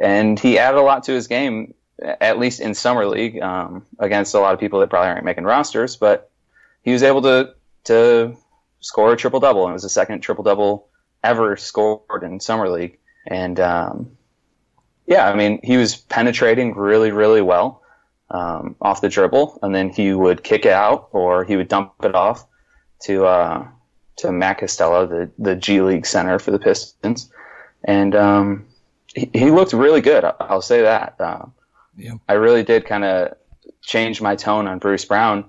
[0.00, 1.74] and he added a lot to his game
[2.20, 5.44] at least in summer league um, against a lot of people that probably aren't making
[5.44, 6.30] rosters but
[6.82, 8.36] he was able to to
[8.80, 10.88] score a triple double and it was the second triple double
[11.24, 14.16] ever scored in summer league and um,
[15.06, 17.82] yeah i mean he was penetrating really really well
[18.30, 21.92] um, off the dribble and then he would kick it out or he would dump
[22.02, 22.46] it off
[23.02, 23.66] to uh,
[24.16, 27.30] to Matt Costello, the the G League center for the Pistons,
[27.84, 28.66] and um,
[29.14, 30.24] he, he looked really good.
[30.40, 31.20] I'll say that.
[31.20, 31.52] Um,
[31.96, 32.14] Yeah.
[32.28, 33.36] I really did kind of
[33.82, 35.44] change my tone on Bruce Brown,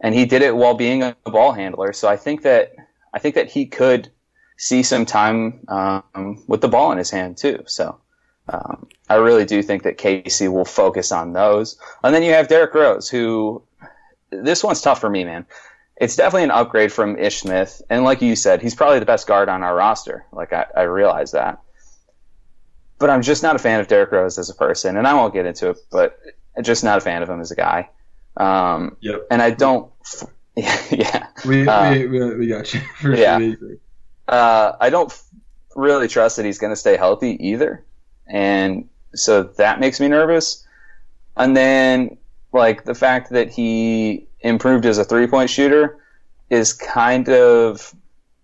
[0.00, 1.92] and he did it while being a ball handler.
[1.92, 2.74] So I think that
[3.12, 4.10] I think that he could
[4.56, 7.64] see some time um, with the ball in his hand too.
[7.66, 7.98] So.
[8.48, 11.78] Um, I really do think that Casey will focus on those.
[12.02, 13.62] And then you have Derrick Rose, who
[14.30, 15.46] this one's tough for me, man
[16.02, 17.80] it's definitely an upgrade from Ish Smith.
[17.88, 20.26] And like you said, he's probably the best guard on our roster.
[20.32, 21.60] Like I, I realize that.
[22.98, 25.32] But I'm just not a fan of Derrick Rose as a person, and I won't
[25.32, 26.18] get into it, but
[26.56, 27.90] I'm just not a fan of him as a guy.
[28.36, 29.26] Um, Yep.
[29.30, 29.92] and I don't,
[30.56, 32.80] yeah, We, Uh, we, we, we got you.
[32.96, 33.54] For yeah.
[34.26, 35.16] Uh, I don't
[35.76, 37.84] really trust that he's going to stay healthy either.
[38.26, 40.66] And so that makes me nervous.
[41.36, 42.16] And then,
[42.52, 45.98] like, the fact that he improved as a three point shooter
[46.50, 47.94] is kind of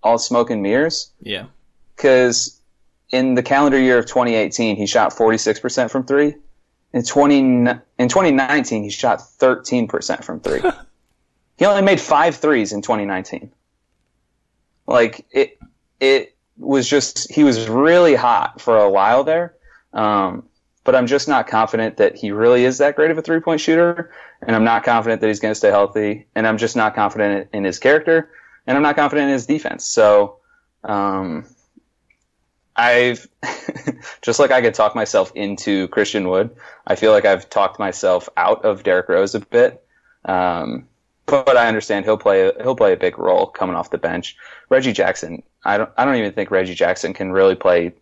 [0.03, 1.11] all smoke and mirrors.
[1.21, 1.47] Yeah.
[1.97, 2.59] Because
[3.11, 6.35] in the calendar year of 2018, he shot 46% from three.
[6.93, 7.38] In 20,
[7.99, 10.62] in 2019, he shot 13% from three.
[11.59, 13.53] he only made five threes in 2019.
[14.87, 15.59] Like it,
[16.01, 19.55] it was just he was really hot for a while there.
[19.99, 20.45] Um,
[20.85, 23.61] but I'm just not confident that he really is that great of a three point
[23.61, 26.95] shooter, and I'm not confident that he's going to stay healthy, and I'm just not
[26.95, 28.31] confident in his character,
[28.67, 29.85] and I'm not confident in his defense.
[29.85, 30.37] So,
[30.85, 31.47] um,
[32.77, 33.27] I've
[34.23, 36.55] just like I could talk myself into Christian Wood.
[36.87, 39.85] I feel like I've talked myself out of Derrick Rose a bit.
[40.25, 40.87] Um,
[41.27, 44.37] but I understand he'll play he'll play a big role coming off the bench.
[44.71, 47.93] Reggie Jackson, I don't I don't even think Reggie Jackson can really play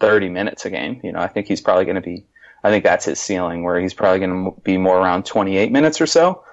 [0.00, 1.00] 30 minutes a game.
[1.04, 2.24] You know, I think he's probably going to be
[2.62, 6.00] I think that's his ceiling where he's probably going to be more around 28 minutes
[6.00, 6.44] or so.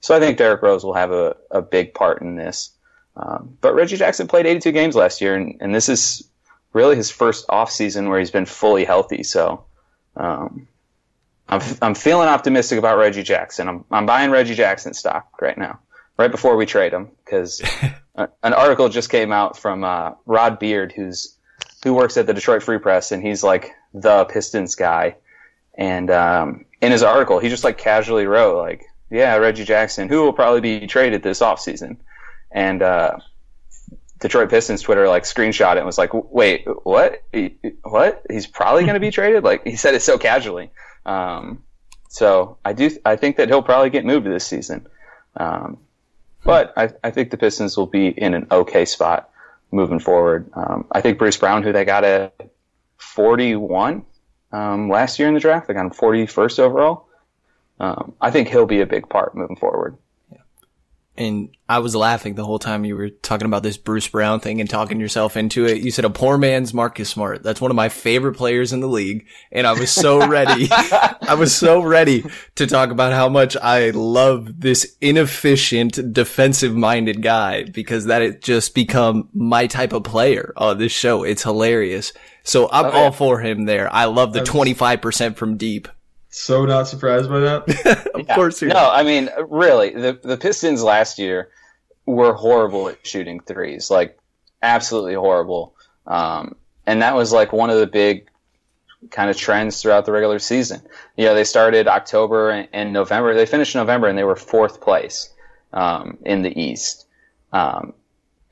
[0.00, 2.70] So I think Derrick Rose will have a, a big part in this.
[3.16, 6.28] Um, but Reggie Jackson played 82 games last year, and, and this is
[6.72, 9.22] really his first off season where he's been fully healthy.
[9.22, 9.64] So
[10.16, 10.68] um,
[11.48, 13.68] I'm, I'm feeling optimistic about Reggie Jackson.
[13.68, 15.80] I'm, I'm buying Reggie Jackson stock right now,
[16.18, 17.62] right before we trade him, because
[18.14, 21.35] an article just came out from uh, Rod Beard, who's
[21.86, 25.14] who works at the Detroit Free Press, and he's like the Pistons guy.
[25.74, 30.24] And um, in his article, he just like casually wrote like, "Yeah, Reggie Jackson, who
[30.24, 31.98] will probably be traded this offseason.
[32.50, 33.18] and uh,
[34.18, 37.22] Detroit Pistons Twitter like screenshot it and was like, "Wait, what?
[37.82, 38.24] What?
[38.28, 40.72] He's probably going to be traded?" Like he said it so casually.
[41.04, 41.62] Um,
[42.08, 42.90] so I do.
[43.04, 44.88] I think that he'll probably get moved this season.
[45.36, 45.78] Um,
[46.42, 49.30] but I, I think the Pistons will be in an okay spot
[49.70, 50.50] moving forward.
[50.54, 52.50] Um, I think Bruce Brown, who they got at
[52.98, 54.04] 41
[54.52, 57.08] um, last year in the draft, they got him 41st overall.
[57.78, 59.96] Um, I think he'll be a big part moving forward.
[61.18, 64.60] And I was laughing the whole time you were talking about this Bruce Brown thing
[64.60, 65.82] and talking yourself into it.
[65.82, 67.42] You said a poor man's Marcus Smart.
[67.42, 69.26] That's one of my favorite players in the league.
[69.50, 70.68] And I was so ready.
[70.70, 72.24] I was so ready
[72.54, 78.36] to talk about how much I love this inefficient defensive minded guy because that has
[78.36, 81.24] just become my type of player on this show.
[81.24, 82.12] It's hilarious.
[82.44, 83.92] So I'm oh, all for him there.
[83.92, 85.88] I love the 25% from deep.
[86.30, 88.10] So not surprised by that.
[88.14, 88.60] Of course.
[88.62, 91.50] you're- No, I mean, really, the the Pistons last year
[92.06, 94.18] were horrible at shooting threes, like
[94.62, 95.74] absolutely horrible.
[96.06, 98.28] Um, and that was like one of the big
[99.10, 100.80] kind of trends throughout the regular season.
[101.16, 103.34] You know, they started October and, and November.
[103.34, 105.30] They finished November and they were fourth place
[105.72, 107.06] um, in the East.
[107.52, 107.92] Um,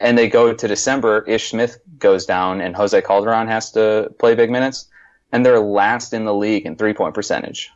[0.01, 1.25] and they go to December.
[1.27, 4.87] Ish Smith goes down, and Jose Calderon has to play big minutes,
[5.35, 7.71] and they're last in the league in three point percentage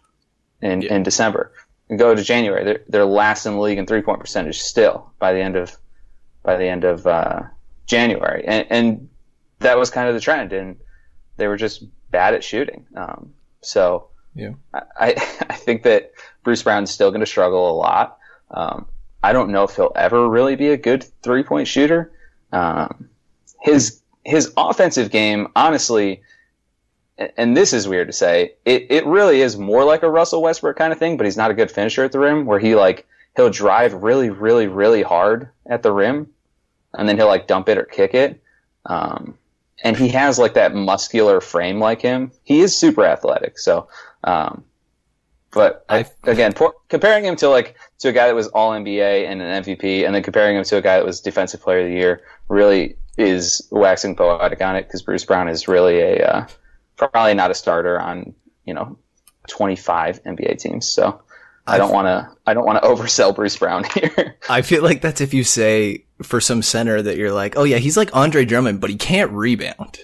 [0.63, 1.53] in in December.
[1.97, 5.33] Go to January, they're they're last in the league in three point percentage still by
[5.33, 5.77] the end of
[6.45, 7.43] by the end of uh,
[7.87, 9.09] January, and and
[9.59, 10.77] that was kind of the trend, and
[11.37, 12.87] they were just bad at shooting.
[12.95, 14.53] Um, so Yeah.
[14.73, 15.15] I
[15.51, 16.13] I think that
[16.45, 18.19] Bruce Brown's still going to struggle a lot.
[18.53, 18.87] Um,
[19.25, 22.13] I don't know if he'll ever really be a good three point shooter.
[22.53, 23.09] Um,
[23.63, 26.23] his his offensive game, honestly,
[27.37, 30.77] and this is weird to say, it, it really is more like a Russell Westbrook
[30.77, 33.07] kind of thing, but he's not a good finisher at the rim where he like
[33.37, 36.29] he'll drive really, really, really hard at the rim
[36.95, 38.41] and then he'll like dump it or kick it.
[38.87, 39.37] Um,
[39.83, 42.33] and he has like that muscular frame like him.
[42.45, 43.59] He is super athletic.
[43.59, 43.89] So,
[44.25, 44.65] um,
[45.51, 49.27] but I, again, por- comparing him to like to a guy that was All NBA
[49.27, 51.87] and an MVP, and then comparing him to a guy that was Defensive Player of
[51.87, 56.47] the Year, really is waxing poetic on it because Bruce Brown is really a uh,
[56.99, 58.35] probably not a starter on
[58.65, 58.99] you know
[59.49, 60.87] 25 NBA teams.
[60.89, 61.23] So
[61.67, 64.37] I don't want to I don't want to oversell Bruce Brown here.
[64.49, 67.77] I feel like that's if you say for some center that you're like, oh yeah,
[67.79, 69.99] he's like Andre Drummond, but he can't rebound.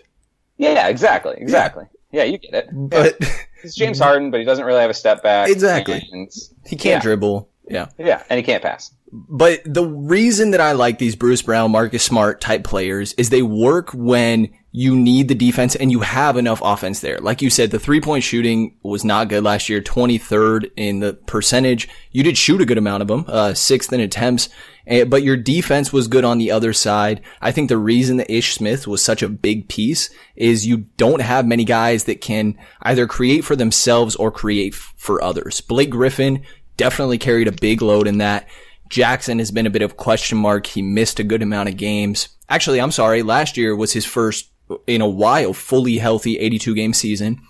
[0.57, 1.85] yeah, exactly, exactly.
[2.13, 2.69] Yeah, you get it.
[2.73, 3.17] But
[3.61, 5.49] He's James Harden, but he doesn't really have a step back.
[5.49, 6.07] Exactly.
[6.13, 6.31] And,
[6.65, 7.01] he can't Yeah.
[7.01, 7.49] dribble.
[7.69, 7.87] Yeah.
[7.99, 8.93] yeah, and he can't pass.
[9.11, 13.43] But the reason that I like these Bruce Brown, Marcus Smart type players is they
[13.43, 17.19] work when you need the defense and you have enough offense there.
[17.21, 21.15] Like you said, the three point shooting was not good last year, 23rd in the
[21.15, 21.89] percentage.
[22.11, 24.49] You did shoot a good amount of them, uh, sixth in attempts,
[24.89, 27.21] eh, but your defense was good on the other side.
[27.41, 31.23] I think the reason that Ish Smith was such a big piece is you don't
[31.23, 35.61] have many guys that can either create for themselves or create f- for others.
[35.61, 36.43] Blake Griffin
[36.77, 38.49] definitely carried a big load in that.
[38.89, 40.67] Jackson has been a bit of question mark.
[40.67, 42.29] He missed a good amount of games.
[42.49, 43.23] Actually, I'm sorry.
[43.23, 44.51] Last year was his first
[44.87, 47.41] in a while fully healthy 82 game season,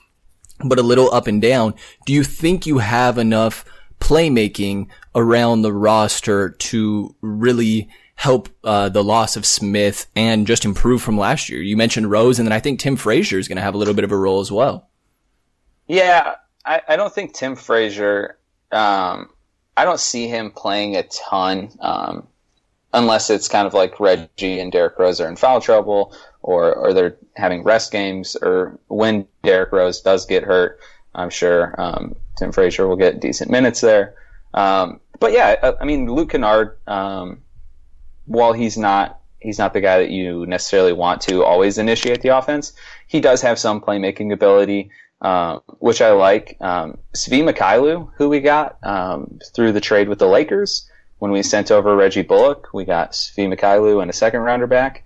[0.65, 1.75] but a little up and down.
[2.07, 3.65] Do you think you have enough
[4.01, 11.03] playmaking around the roster to really help uh, the loss of Smith and just improve
[11.03, 11.61] from last year?
[11.61, 13.95] You mentioned Rose, and then I think Tim Frazier is going to have a little
[13.95, 14.89] bit of a role as well.
[15.87, 18.39] Yeah, I, I don't think Tim Frazier.
[18.73, 19.31] Um,
[19.77, 22.27] I don't see him playing a ton, um,
[22.93, 26.93] unless it's kind of like Reggie and Derrick Rose are in foul trouble, or or
[26.93, 30.79] they're having rest games, or when Derrick Rose does get hurt.
[31.15, 34.15] I'm sure um, Tim Frazier will get decent minutes there.
[34.53, 37.43] Um, but yeah, I, I mean Luke Kennard, um,
[38.27, 42.37] while he's not he's not the guy that you necessarily want to always initiate the
[42.37, 42.73] offense,
[43.07, 46.57] he does have some playmaking ability um, which I like.
[46.61, 51.43] Um, Svi Mykhailiuk, who we got um, through the trade with the Lakers when we
[51.43, 55.05] sent over Reggie Bullock, we got Svi Mykhailiuk and a second rounder back.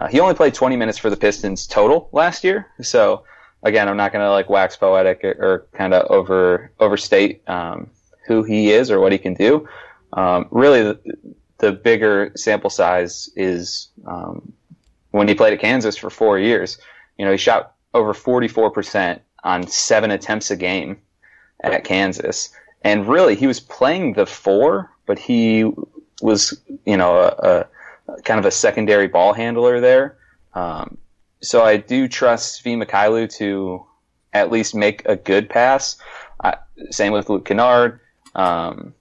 [0.00, 3.24] Uh, he only played 20 minutes for the Pistons total last year, so
[3.62, 7.90] again, I'm not going to like wax poetic or, or kind of over overstate um,
[8.26, 9.68] who he is or what he can do.
[10.12, 11.00] Um, really, the,
[11.58, 14.52] the bigger sample size is um,
[15.10, 16.78] when he played at Kansas for four years.
[17.18, 20.98] You know, he shot over 44 percent on seven attempts a game
[21.62, 22.50] at Kansas.
[22.82, 25.70] And really, he was playing the four, but he
[26.22, 27.66] was, you know, a, a
[28.24, 30.18] kind of a secondary ball handler there.
[30.54, 30.98] Um,
[31.42, 33.86] so I do trust Svi Mykhailiuk to
[34.32, 35.96] at least make a good pass.
[36.42, 36.52] Uh,
[36.90, 38.00] same with Luke Kennard.
[38.34, 38.94] Um,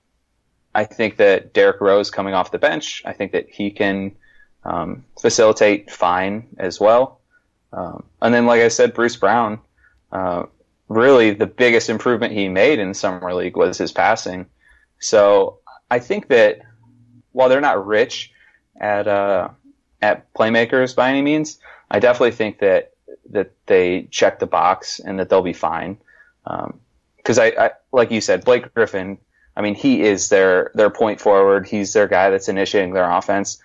[0.74, 4.16] I think that Derrick Rose coming off the bench, I think that he can
[4.64, 7.20] um, facilitate fine as well.
[7.74, 9.60] Um, and then, like I said, Bruce Brown,
[10.12, 10.44] uh,
[10.88, 14.48] really the biggest improvement he made in summer league was his passing.
[15.00, 16.60] So I think that
[17.32, 18.32] while they're not rich
[18.80, 19.50] at uh,
[20.02, 21.60] at playmakers by any means,
[21.92, 22.94] I definitely think that
[23.32, 25.98] that they check the box and that they'll be fine.
[27.18, 29.18] Because I, I, like you said, Blake Griffin.
[29.56, 31.68] I mean, he is their their point forward.
[31.68, 33.62] He's their guy that's initiating their offense,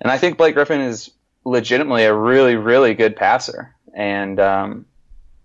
[0.00, 1.10] and I think Blake Griffin is
[1.44, 3.74] legitimately a really really good passer.
[3.94, 4.86] And um,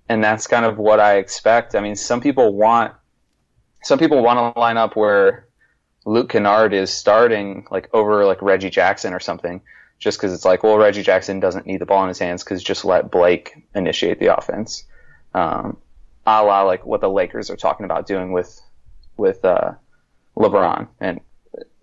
[0.09, 1.75] and that's kind of what I expect.
[1.75, 2.93] I mean, some people want
[3.84, 5.47] some people want to line up where
[6.06, 9.62] Luke Kennard is starting like over like Reggie Jackson or something,
[9.99, 12.64] just because it's like, well, Reggie Jackson doesn't need the ball in his hands because
[12.64, 14.84] just let Blake initiate the offense,
[15.34, 15.78] um,
[16.26, 18.62] a la like what the Lakers are talking about doing with
[19.18, 19.72] with uh,
[20.36, 21.22] LeBron and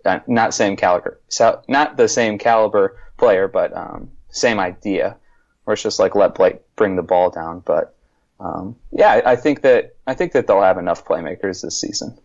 [0.05, 5.15] uh, not same caliber, so, not the same caliber player, but um, same idea,
[5.63, 7.95] where it's just like let Blake bring the ball down, but
[8.39, 12.17] um, yeah, I, I think that I think that they'll have enough playmakers this season.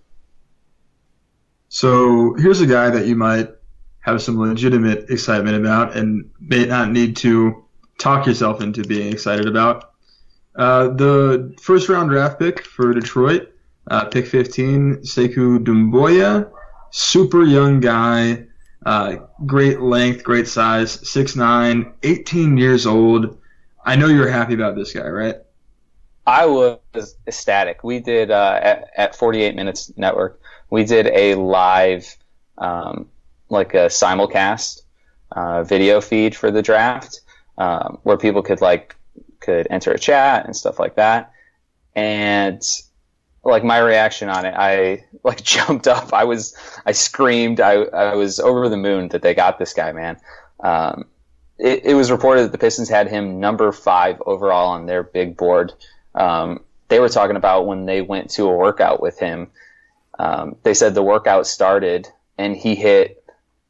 [1.69, 3.51] So here's a guy that you might
[4.01, 7.65] have some legitimate excitement about and may not need to
[7.99, 9.93] talk yourself into being excited about.
[10.55, 13.53] Uh, the first round draft pick for Detroit,
[13.91, 16.51] uh, pick 15, Sekou Doumbouya,
[16.91, 18.47] super young guy,
[18.87, 23.39] uh, great length, great size, 6'9, 18 years old.
[23.85, 25.37] I know you're happy about this guy, right?
[26.27, 27.85] I was ecstatic.
[27.85, 30.41] We did uh, at, at 48 Minutes Network.
[30.71, 32.17] We did a live,
[32.59, 33.09] um,
[33.49, 34.83] like a simulcast
[35.33, 37.21] uh, video feed for the draft,
[37.59, 38.97] um, where people could like
[39.41, 41.33] could enter a chat and stuff like that.
[41.95, 42.63] And
[43.45, 46.13] like my reaction on it, I like jumped up.
[46.13, 47.61] I was, I screamed.
[47.61, 50.19] I, I was over the moon that they got this guy, man.
[50.61, 51.07] Um,
[51.59, 55.37] it, it was reported that the Pistons had him number five overall on their big
[55.37, 55.73] board.
[56.15, 59.49] Um, they were talking about when they went to a workout with him.
[60.19, 62.09] Um, they said the workout started
[62.39, 63.23] and he hit,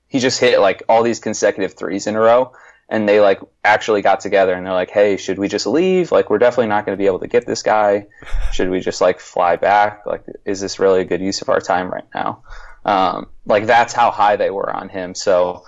[0.08, 2.52] he just hit like all these consecutive threes in a row
[2.88, 6.12] and they like actually got together and they're like, "Hey, should we just leave?
[6.12, 8.06] Like, we're definitely not going to be able to get this guy.
[8.52, 10.06] Should we just like fly back?
[10.06, 12.42] Like, is this really a good use of our time right now?"
[12.84, 15.14] Um, like that's how high they were on him.
[15.16, 15.64] So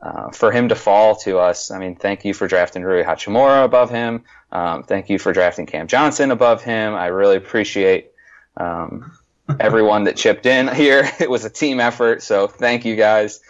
[0.00, 3.64] uh, for him to fall to us, I mean, thank you for drafting Rui Hachimura
[3.64, 4.24] above him.
[4.50, 6.94] Um, thank you for drafting Cam Johnson above him.
[6.94, 8.12] I really appreciate
[8.56, 9.12] um,
[9.60, 11.08] everyone that chipped in here.
[11.20, 13.40] It was a team effort, so thank you guys.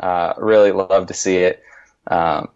[0.00, 1.62] Uh, really love to see it.
[2.08, 2.48] Um,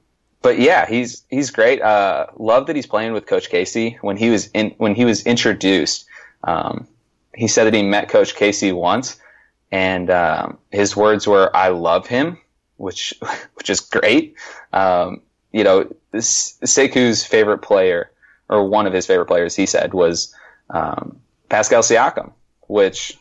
[0.42, 1.82] but yeah, he's he's great.
[1.82, 3.98] Uh, love that he's playing with Coach Casey.
[4.02, 6.06] When he was in when he was introduced,
[6.44, 6.86] um,
[7.34, 9.20] he said that he met Coach Casey once,
[9.72, 12.38] and um, his words were, "I love him,"
[12.76, 13.14] which
[13.54, 14.36] which is great.
[14.72, 15.22] Um,
[15.52, 18.10] you know, this, Sekou's favorite player,
[18.48, 20.34] or one of his favorite players, he said was
[20.70, 21.18] um,
[21.48, 22.32] Pascal Siakam,
[22.68, 23.18] which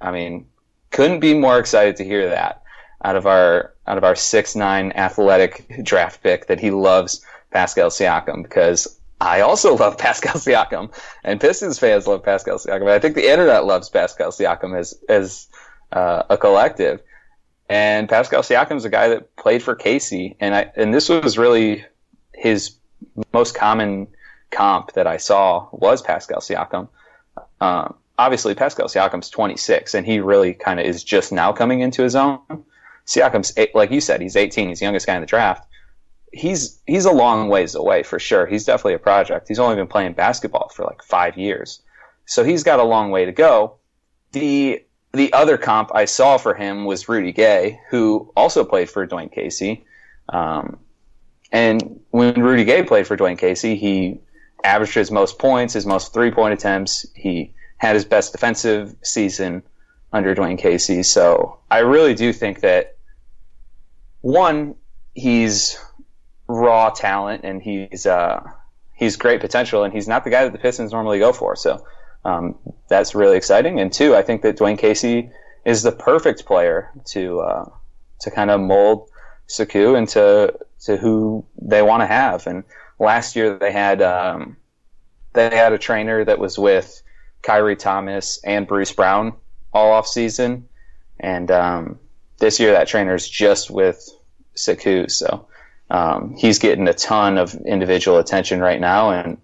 [0.00, 0.46] I mean,
[0.90, 2.62] couldn't be more excited to hear that
[3.04, 7.90] out of our out of our six nine athletic draft pick that he loves Pascal
[7.90, 10.92] Siakam because I also love Pascal Siakam
[11.24, 12.88] and Pistons fans love Pascal Siakam.
[12.88, 15.48] I think the internet loves Pascal Siakam as as
[15.92, 17.02] uh, a collective.
[17.70, 21.36] And Pascal Siakam is a guy that played for Casey, and I and this was
[21.36, 21.84] really
[22.32, 22.76] his
[23.32, 24.08] most common
[24.50, 26.88] comp that I saw was Pascal Siakam.
[27.60, 32.02] Um, obviously, Pascal Siakam's 26, and he really kind of is just now coming into
[32.02, 32.40] his own.
[33.06, 34.68] Siakam's eight, like you said, he's 18.
[34.68, 35.66] He's the youngest guy in the draft.
[36.30, 38.46] He's he's a long ways away for sure.
[38.46, 39.48] He's definitely a project.
[39.48, 41.80] He's only been playing basketball for like five years,
[42.26, 43.76] so he's got a long way to go.
[44.32, 49.06] The the other comp I saw for him was Rudy Gay, who also played for
[49.06, 49.86] Dwane Casey.
[50.28, 50.78] Um,
[51.50, 54.20] and when Rudy Gay played for Dwane Casey, he
[54.62, 57.06] averaged his most points, his most three point attempts.
[57.14, 59.62] He had his best defensive season
[60.12, 61.02] under Dwane Casey.
[61.02, 62.96] So I really do think that
[64.20, 64.74] one,
[65.14, 65.78] he's
[66.48, 68.42] raw talent and he's uh,
[68.94, 71.56] he's great potential, and he's not the guy that the Pistons normally go for.
[71.56, 71.84] So
[72.24, 72.58] um,
[72.88, 73.80] that's really exciting.
[73.80, 75.30] And two, I think that Dwane Casey
[75.64, 77.70] is the perfect player to uh,
[78.20, 79.08] to kind of mold
[79.48, 80.54] Sekou into
[80.84, 82.46] to who they want to have.
[82.46, 82.64] And
[82.98, 84.56] last year they had um,
[85.32, 87.02] they had a trainer that was with
[87.42, 89.34] Khyri Thomas and Bruce Brown
[89.72, 90.68] all off season,
[91.20, 91.98] and um,
[92.38, 94.08] this year that trainer is just with
[94.56, 95.46] Sekou, so
[95.90, 99.38] um, he's getting a ton of individual attention right now, and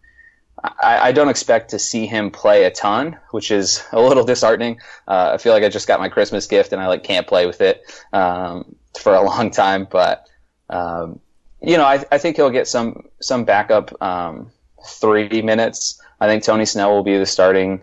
[0.63, 4.81] I, I, don't expect to see him play a ton, which is a little disheartening.
[5.07, 7.47] Uh, I feel like I just got my Christmas gift and I like can't play
[7.47, 7.83] with it
[8.13, 10.27] um, for a long time, but
[10.71, 11.21] um,
[11.61, 14.51] you know, I, I, think he'll get some some backup um,
[14.87, 16.01] three minutes.
[16.25, 17.83] I think Tony Snell will be the starting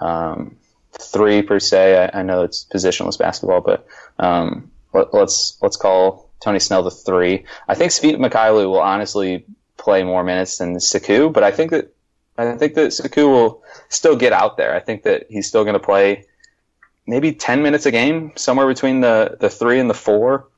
[0.00, 0.56] um,
[0.92, 2.10] three per se.
[2.12, 3.86] I, I, know it's positionless basketball, but
[4.18, 7.44] um, let, let's let's call Tony Snell the three.
[7.68, 9.44] I think Svi Mykhailiuk will honestly
[9.76, 11.92] play more minutes than Sekou, but I think that
[12.38, 14.74] I think that Sekou will still get out there.
[14.74, 16.24] I think that he's still going to play
[17.06, 20.48] maybe ten minutes a game, somewhere between the the three and the four.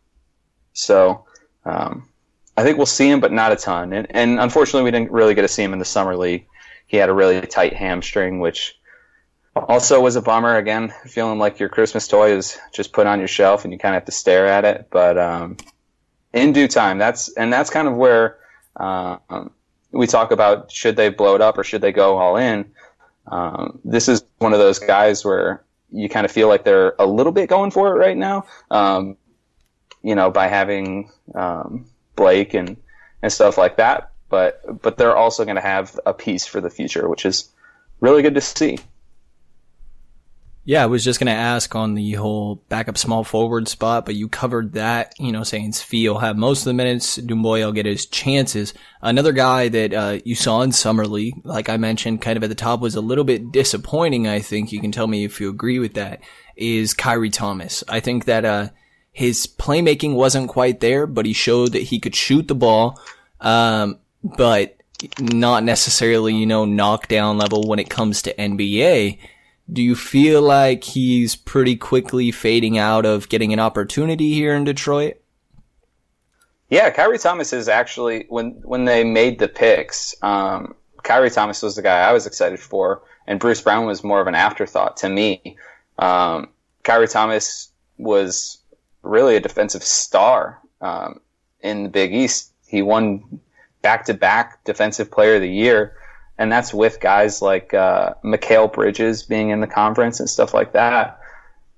[0.72, 1.24] So
[1.64, 2.08] um,
[2.56, 3.92] I think we'll see him, but not a ton.
[3.92, 6.46] And, and unfortunately, we didn't really get to see him in the summer league.
[6.94, 8.78] He had a really tight hamstring, which
[9.56, 10.56] also was a bummer.
[10.56, 13.96] Again, feeling like your Christmas toy is just put on your shelf and you kind
[13.96, 14.86] of have to stare at it.
[14.92, 15.56] But um,
[16.32, 18.38] in due time, that's and that's kind of where
[18.76, 19.16] uh,
[19.90, 22.70] we talk about should they blow it up or should they go all in.
[23.26, 27.06] Um, this is one of those guys where you kind of feel like they're a
[27.06, 28.46] little bit going for it right now.
[28.70, 29.16] Um,
[30.00, 32.76] you know, by having um, Blake and
[33.20, 34.12] and stuff like that.
[34.34, 37.52] But but they're also going to have a piece for the future, which is
[38.00, 38.80] really good to see.
[40.64, 44.16] Yeah, I was just going to ask on the whole backup small forward spot, but
[44.16, 47.72] you covered that, you know, saying Svi will have most of the minutes, Doumbouya will
[47.72, 48.74] get his chances.
[49.00, 52.48] Another guy that uh, you saw in Summer League, like I mentioned, kind of at
[52.48, 54.72] the top was a little bit disappointing, I think.
[54.72, 56.22] You can tell me if you agree with that,
[56.56, 57.84] is Khyri Thomas.
[57.86, 58.70] I think that uh,
[59.12, 62.98] his playmaking wasn't quite there, but he showed that he could shoot the ball,
[63.40, 64.76] um, but
[65.20, 69.18] not necessarily, you know, knockdown level when it comes to NBA
[69.72, 74.64] do you feel like he's pretty quickly fading out of getting an opportunity here in
[74.64, 75.20] Detroit?
[76.68, 80.14] Yeah, Khyri Thomas is actually when when they made the picks.
[80.22, 84.20] Um, Khyri Thomas was the guy I was excited for, and Bruce Brown was more
[84.20, 85.56] of an afterthought to me.
[85.98, 86.48] Um,
[86.82, 88.58] Khyri Thomas was
[89.02, 91.20] really a defensive star um,
[91.60, 92.52] in the Big East.
[92.66, 93.40] He won
[93.84, 95.94] back to back Defensive Player of the Year
[96.38, 100.72] and that's with guys like uh, Mikal Bridges being in the conference and stuff like
[100.72, 101.20] that.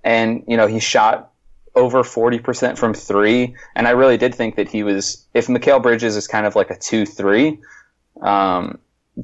[0.03, 1.33] And you know, he shot
[1.75, 5.27] over 40% from three, and I really did think that he was.
[5.35, 7.59] If Mikal Bridges is kind of like a two-three
[8.23, 8.79] um,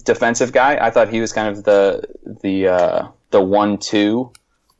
[0.04, 2.02] defensive guy, I thought he was kind of the
[2.42, 4.32] the uh, the one-two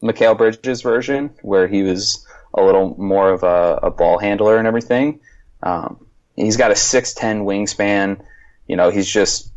[0.03, 4.66] Mikal Bridges version, where he was a little more of a, a ball handler and
[4.66, 5.20] everything.
[5.62, 6.05] Um,
[6.45, 8.24] he's got a 6'10 wingspan.
[8.66, 9.53] You know, he's just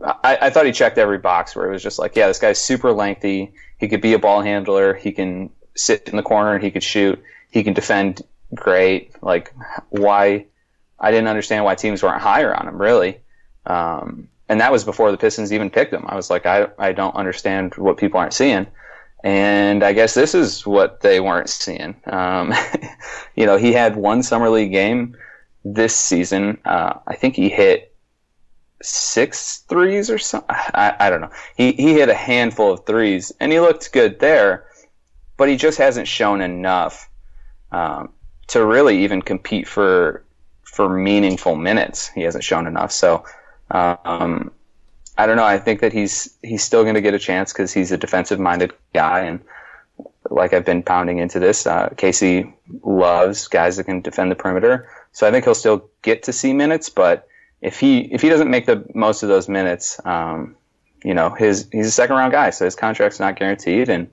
[0.00, 2.60] I, I, thought he checked every box where it was just like, yeah, this guy's
[2.60, 3.54] super lengthy.
[3.78, 4.94] He could be a ball handler.
[4.94, 7.22] He can sit in the corner and he could shoot.
[7.50, 8.22] He can defend
[8.54, 9.22] great.
[9.22, 9.54] Like,
[9.88, 10.46] why?
[10.98, 13.20] I didn't understand why teams weren't higher on him, really.
[13.64, 16.04] Um, and that was before the Pistons even picked him.
[16.06, 18.66] I was like, I, I don't understand what people aren't seeing.
[19.24, 21.96] And I guess this is what they weren't seeing.
[22.06, 22.54] Um,
[23.34, 25.16] you know, he had one summer league game
[25.74, 26.58] this season.
[26.64, 27.94] Uh, I think he hit
[28.82, 30.48] six threes or something.
[30.50, 31.30] I, I don't know.
[31.56, 34.66] He he hit a handful of threes and he looked good there,
[35.36, 37.08] but he just hasn't shown enough
[37.72, 38.12] um,
[38.48, 40.24] to really even compete for
[40.62, 42.08] for meaningful minutes.
[42.08, 42.92] He hasn't shown enough.
[42.92, 43.24] So
[43.70, 44.52] um,
[45.18, 45.44] I don't know.
[45.44, 48.40] I think that he's he's still going to get a chance because he's a defensive
[48.40, 49.40] minded guy and.
[50.28, 52.52] Like I've been pounding into this, uh, Casey
[52.82, 54.90] loves guys that can defend the perimeter.
[55.16, 57.26] So I think he'll still get to see minutes, but
[57.62, 60.56] if he if he doesn't make the most of those minutes, um,
[61.02, 64.10] you know, his he's a second round guy, so his contract's not guaranteed, and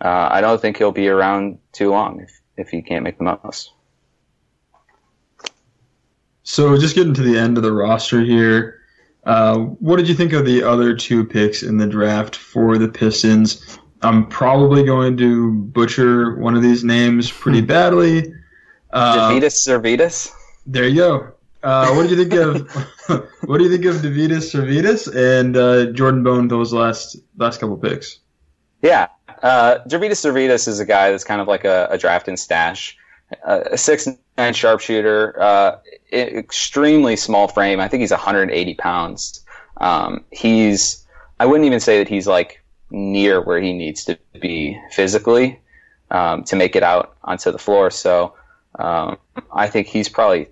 [0.00, 3.38] uh, I don't think he'll be around too long if if he can't make the
[3.44, 3.70] most.
[6.42, 8.80] So just getting to the end of the roster here.
[9.22, 12.88] Uh, what did you think of the other two picks in the draft for the
[12.88, 13.78] Pistons?
[14.02, 18.34] I'm probably going to butcher one of these names pretty badly.
[18.92, 20.32] Uh, Deividas Sirvydis.
[20.66, 21.32] There you go.
[21.62, 22.70] Uh, what do you think of
[23.44, 26.48] what do you think of Deividas Sirvydis and uh, Jordan Bone?
[26.48, 28.18] Those last last couple picks.
[28.82, 29.08] Yeah,
[29.42, 32.96] uh, Deividas Sirvydis is a guy that's kind of like a, a draft and stash,
[33.44, 34.08] uh, a six
[34.38, 35.78] nine sharpshooter, uh,
[36.12, 37.78] extremely small frame.
[37.78, 39.44] I think he's 180 pounds.
[39.76, 41.06] Um, he's
[41.38, 45.60] I wouldn't even say that he's like near where he needs to be physically
[46.10, 47.90] um, to make it out onto the floor.
[47.90, 48.34] So
[48.80, 49.18] um,
[49.52, 50.48] I think he's probably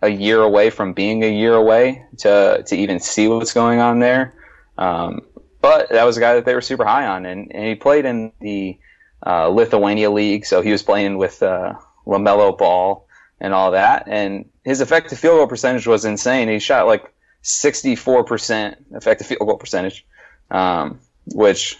[0.00, 3.98] a year away from being a year away to to even see what's going on
[3.98, 4.34] there.
[4.78, 5.22] Um,
[5.60, 8.04] but that was a guy that they were super high on, and, and he played
[8.04, 8.78] in the
[9.24, 11.74] uh, Lithuania League, so he was playing with uh,
[12.06, 13.06] LaMelo Ball
[13.40, 16.48] and all that, and his effective field goal percentage was insane.
[16.48, 17.12] He shot like
[17.44, 20.04] 64% effective field goal percentage,
[20.50, 21.78] um, which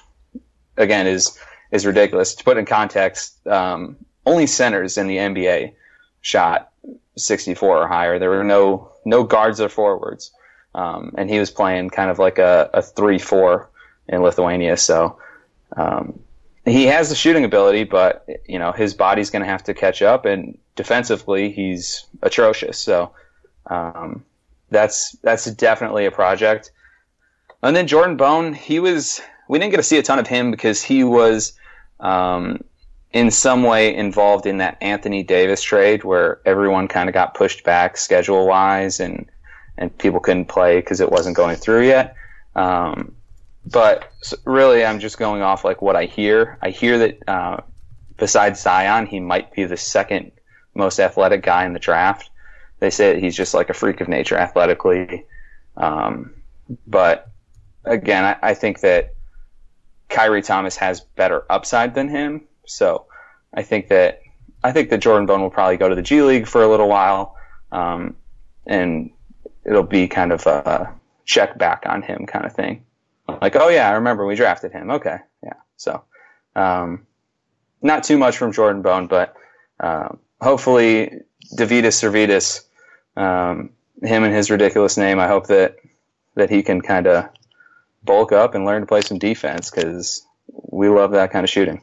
[0.77, 1.39] again is
[1.73, 2.37] is ridiculous.
[2.37, 3.97] To put in context, um,
[4.27, 5.75] only centers in the NBA
[6.23, 6.73] shot
[7.17, 8.19] 64 or higher.
[8.19, 10.33] There were no no guards or forwards,
[10.75, 13.69] um, and he was playing kind of like a, a three four
[14.09, 14.77] in Lithuania.
[14.77, 15.19] So
[15.77, 16.19] um,
[16.65, 20.01] he has the shooting ability, but you know his body's going to have to catch
[20.01, 22.79] up, and defensively he's atrocious.
[22.79, 23.13] So
[23.67, 24.25] um,
[24.71, 26.73] that's that's definitely a project.
[27.63, 30.51] And then Jordan Bone, he was we didn't get to see a ton of him
[30.51, 31.53] because he was
[32.01, 32.65] um,
[33.13, 37.65] in some way involved in that Anthony Davis trade where everyone kind of got pushed
[37.65, 39.29] back schedule wise and
[39.79, 42.15] and people couldn't play because it wasn't going through yet.
[42.55, 43.15] Um,
[43.65, 44.11] but
[44.45, 46.59] really, I'm just going off like what I hear.
[46.63, 47.61] I hear that uh,
[48.17, 50.33] besides Zion, he might be the second
[50.75, 52.31] most athletic guy in the draft.
[52.81, 55.27] They say he's just like a freak of nature athletically.
[55.77, 56.35] Um,
[56.87, 57.31] but
[57.85, 59.15] again, I, I think that
[60.11, 62.43] Khyri Thomas has better upside than him.
[62.73, 63.07] So
[63.55, 64.23] I think that
[64.65, 66.89] I think that Jordan Bone will probably go to the G League for a little
[66.89, 67.37] while,
[67.71, 68.17] um,
[68.67, 69.11] and
[69.65, 70.93] it'll be kind of a
[71.25, 72.85] check back on him kind of thing.
[73.41, 74.91] Like, oh yeah, I remember we drafted him.
[74.91, 75.55] Okay, yeah.
[75.77, 76.03] So
[76.55, 77.07] Um,
[77.81, 79.35] not too much from Jordan Bone, but
[79.81, 81.11] um, hopefully
[81.57, 82.63] Deividas Sirvydis,
[83.17, 83.71] um,
[84.03, 85.19] him and his ridiculous name.
[85.19, 85.77] I hope that
[86.35, 87.29] that he can kind of
[88.05, 90.27] bulk up and learn to play some defense because
[90.71, 91.83] we love that kind of shooting.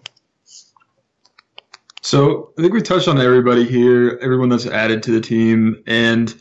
[2.09, 6.33] So I think we touched on everybody here, everyone that's added to the team, and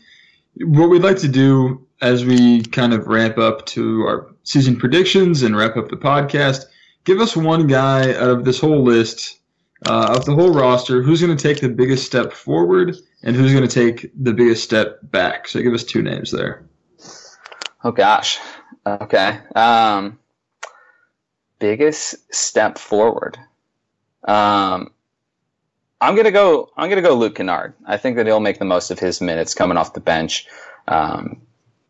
[0.62, 5.42] what we'd like to do as we kind of ramp up to our season predictions
[5.42, 6.64] and wrap up the podcast.
[7.04, 9.40] Give us one guy out of this whole list,
[9.86, 13.52] uh, of the whole roster, who's going to take the biggest step forward and who's
[13.52, 15.48] going to take the biggest step back.
[15.48, 16.66] So give us two names there.
[17.84, 18.38] Oh gosh.
[18.86, 19.38] Okay.
[19.54, 20.18] Um,
[21.58, 23.38] biggest step forward.
[24.26, 24.92] Um,
[26.00, 26.70] I'm gonna go.
[26.76, 27.74] I'm gonna go Luke Kennard.
[27.86, 30.46] I think that he'll make the most of his minutes coming off the bench.
[30.86, 31.42] Um,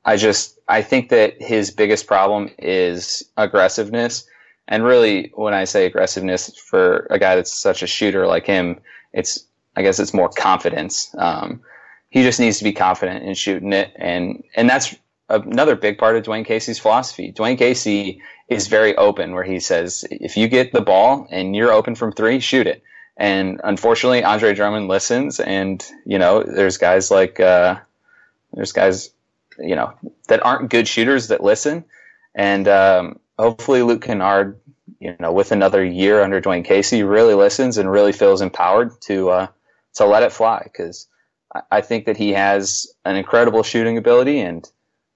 [0.05, 4.27] I just I think that his biggest problem is aggressiveness,
[4.67, 8.81] and really, when I say aggressiveness for a guy that's such a shooter like him,
[9.13, 9.45] it's
[9.77, 11.15] I guess it's more confidence.
[11.19, 11.61] Um,
[12.11, 14.95] he just needs to be confident in shooting it, and and that's
[15.29, 17.33] another big part of Dwane Casey's philosophy.
[17.33, 21.73] Dwane Casey is very open, where he says, if you get the ball and you're
[21.73, 22.83] open from three, shoot it.
[23.19, 27.81] And unfortunately, Andre Drummond listens, and you know, there's guys like uh,
[28.53, 29.11] there's guys,
[29.59, 29.93] you know,
[30.29, 31.85] that aren't good shooters that listen,
[32.37, 34.61] and um, hopefully Luke Kennard,
[35.01, 39.31] you know, with another year under Dwane Casey, really listens and really feels empowered to
[39.31, 39.47] uh,
[39.95, 41.09] to let it fly because
[41.73, 44.71] I think that he has an incredible shooting ability, and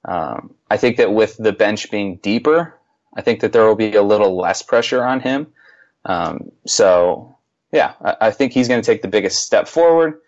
[0.05, 2.77] um, I think that with the bench being deeper,
[3.15, 5.47] I think that there will be a little less pressure on him.
[6.05, 7.37] Um, so
[7.73, 10.21] yeah, I, think he's going to take the biggest step forward.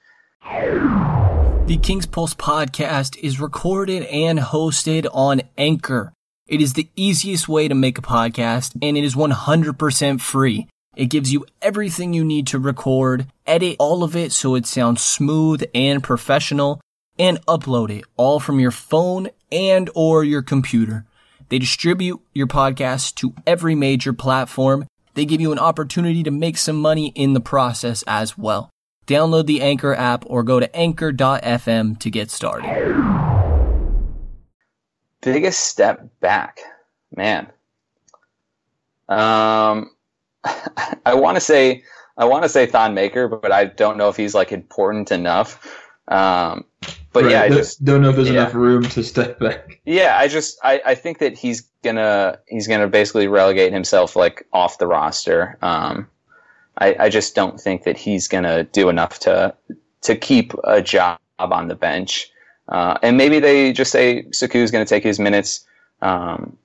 [1.67, 6.13] The King's Pulse podcast is recorded and hosted on Anchor.
[6.47, 10.69] It is the easiest way to make a podcast and it is 100% free.
[10.97, 15.03] It gives you everything you need to record, edit all of it so it sounds
[15.03, 16.81] smooth and professional,
[17.19, 21.05] and upload it all from your phone and or your computer.
[21.49, 26.57] They distribute your podcast to every major platform they give you an opportunity to make
[26.57, 28.71] some money in the process as well.
[29.07, 32.71] Download the Anchor app or go to anchor.fm to get started.
[35.21, 36.61] Biggest step back,
[37.15, 37.47] man.
[39.09, 39.91] Um,
[41.07, 41.83] I want to say
[42.17, 45.84] I want to say Thon Maker, but I don't know if he's like important enough.
[46.09, 46.65] Um,
[47.13, 47.31] but right.
[47.31, 48.43] yeah, I just don't know if there's yeah.
[48.43, 49.81] enough room to step back.
[49.85, 54.47] Yeah, I just I, I think that he's gonna he's gonna basically relegate himself like
[54.53, 55.57] off the roster.
[55.63, 56.09] Um,
[56.77, 59.55] I, I just don't think that he's gonna do enough to
[60.03, 62.31] to keep a job on the bench.
[62.69, 65.67] Uh, and maybe they just say going to take his minutes.
[66.01, 66.57] Um,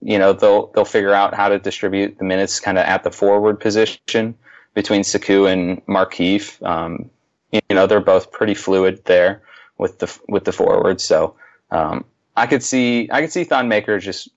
[0.00, 3.10] you know, they'll they'll figure out how to distribute the minutes kind of at the
[3.10, 4.34] forward position
[4.74, 6.64] between Sekou and Markieff.
[6.66, 7.10] Um,
[7.52, 9.42] you know, they're both pretty fluid there
[9.78, 11.04] with the with the forwards.
[11.04, 11.36] So
[11.70, 12.04] um,
[12.36, 14.28] I could see I could see Thon Maker just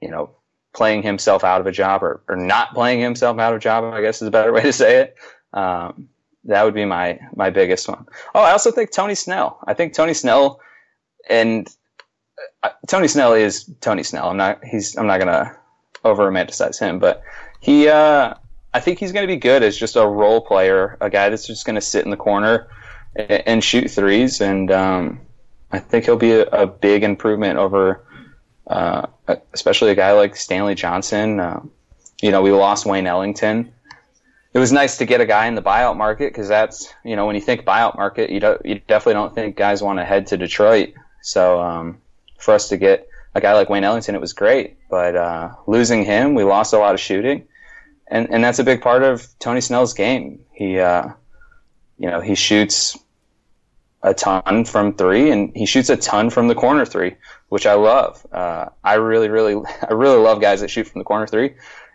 [0.00, 0.30] you know
[0.74, 3.84] playing himself out of a job or, or not playing himself out of a job.
[3.84, 5.16] I guess is a better way to say it.
[5.52, 6.08] Um,
[6.44, 8.06] that would be my my biggest one.
[8.34, 9.58] Oh, I also think Tony Snell.
[9.66, 10.60] I think Tony Snell
[11.28, 11.68] and
[12.62, 14.28] uh, Tony Snell is Tony Snell.
[14.30, 15.56] I'm not he's I'm not gonna
[16.04, 17.22] over romanticize him, but
[17.60, 18.34] he uh,
[18.74, 21.46] I think he's going to be good as just a role player, a guy that's
[21.46, 22.66] just going to sit in the corner
[23.14, 24.40] and, and shoot threes.
[24.40, 25.20] And um,
[25.70, 28.04] I think he'll be a, a big improvement over,
[28.66, 29.06] uh,
[29.52, 31.38] especially a guy like Stanley Johnson.
[31.38, 31.60] Uh,
[32.20, 33.72] you know, we lost Wayne Ellington.
[34.52, 37.26] It was nice to get a guy in the buyout market because that's you know
[37.26, 40.28] when you think buyout market, you don't you definitely don't think guys want to head
[40.28, 40.94] to Detroit.
[41.22, 41.98] So um,
[42.38, 44.76] for us to get a guy like Wayne Ellington, it was great.
[44.88, 47.48] But uh, losing him, we lost a lot of shooting
[48.08, 50.44] and and that's a big part of Tony Snell's game.
[50.52, 51.08] He, uh,
[51.98, 52.98] you know, he shoots
[54.02, 57.16] a ton from three, and he shoots a ton from the corner three,
[57.48, 58.24] which I love.
[58.30, 59.54] Uh, I really, really,
[59.88, 61.54] I really love guys that shoot from the corner three,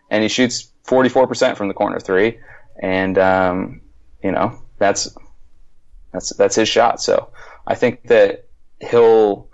[0.10, 2.40] and he shoots 44% from the corner three,
[2.82, 3.82] and um,
[4.24, 5.16] you know that's
[6.12, 7.02] that's that's his shot.
[7.02, 7.30] So
[7.68, 8.48] I think that
[8.80, 9.49] he'll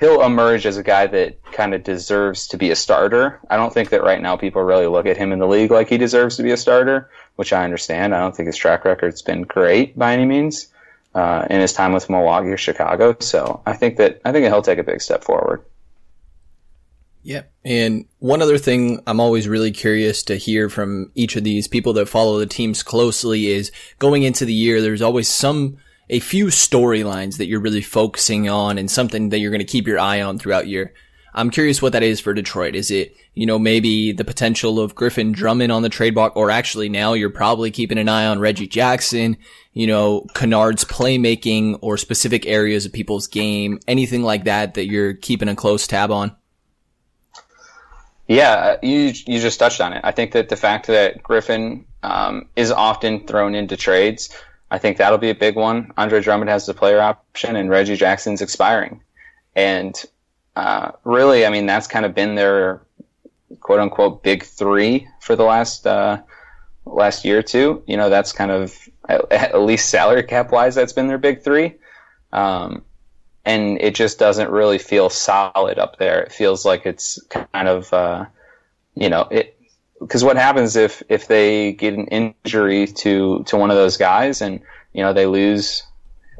[0.00, 3.40] he'll emerge as a guy that kind of deserves to be a starter.
[3.50, 5.88] I don't think that right now people really look at him in the league like
[5.88, 8.14] he deserves to be a starter, which I understand.
[8.14, 10.68] I don't think his track record's been great by any means
[11.14, 13.16] uh, in his time with Milwaukee or Chicago.
[13.20, 15.64] So I think that I think he'll take a big step forward.
[17.24, 17.52] Yep.
[17.64, 21.92] And one other thing I'm always really curious to hear from each of these people
[21.94, 25.78] that follow the teams closely is going into the year, there's always some
[26.10, 29.86] a few storylines that you're really focusing on and something that you're going to keep
[29.86, 30.92] your eye on throughout your
[31.34, 32.74] I'm curious what that is for Detroit.
[32.74, 36.50] Is it, you know, maybe the potential of Griffin Drummond on the trade block, or
[36.50, 39.36] actually now you're probably keeping an eye on Reggie Jackson,
[39.72, 45.14] you know, Kennard's playmaking or specific areas of people's game, anything like that that you're
[45.14, 46.34] keeping a close tab on?
[48.26, 50.00] Yeah, you you just touched on it.
[50.04, 54.28] I think that the fact that Griffin um, is often thrown into trades,
[54.70, 55.92] I think that'll be a big one.
[55.96, 59.02] Andre Drummond has the player option, and Reggie Jackson's expiring,
[59.56, 59.94] and
[60.56, 62.82] uh, really, I mean, that's kind of been their
[63.60, 66.20] quote unquote big three for the last uh,
[66.84, 67.82] last year or two.
[67.86, 71.76] You know, that's kind of at least salary cap wise, that's been their big three.
[72.32, 72.82] Um,
[73.44, 76.20] and it just doesn't really feel solid up there.
[76.22, 78.26] It feels like it's kind of, uh,
[78.94, 79.57] you know, it
[80.00, 84.40] because what happens if if they get an injury to to one of those guys
[84.40, 84.60] and
[84.92, 85.82] you know they lose,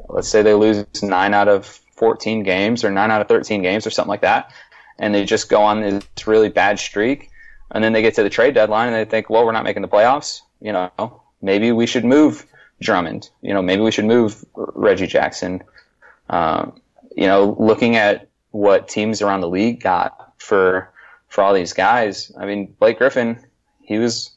[0.07, 3.85] let's say they lose nine out of 14 games or nine out of 13 games
[3.85, 4.51] or something like that,
[4.97, 7.29] and they just go on this really bad streak,
[7.71, 9.81] and then they get to the trade deadline and they think, well, we're not making
[9.81, 10.41] the playoffs.
[10.61, 12.45] You know, maybe we should move
[12.81, 13.29] Drummond.
[13.41, 15.61] You know, maybe we should move Reggie Jackson.
[16.29, 16.81] Um,
[17.15, 20.91] you know, looking at what teams around the league got for
[21.27, 22.31] for all these guys.
[22.39, 23.45] I mean, Blake Griffin,
[23.89, 24.29] he was,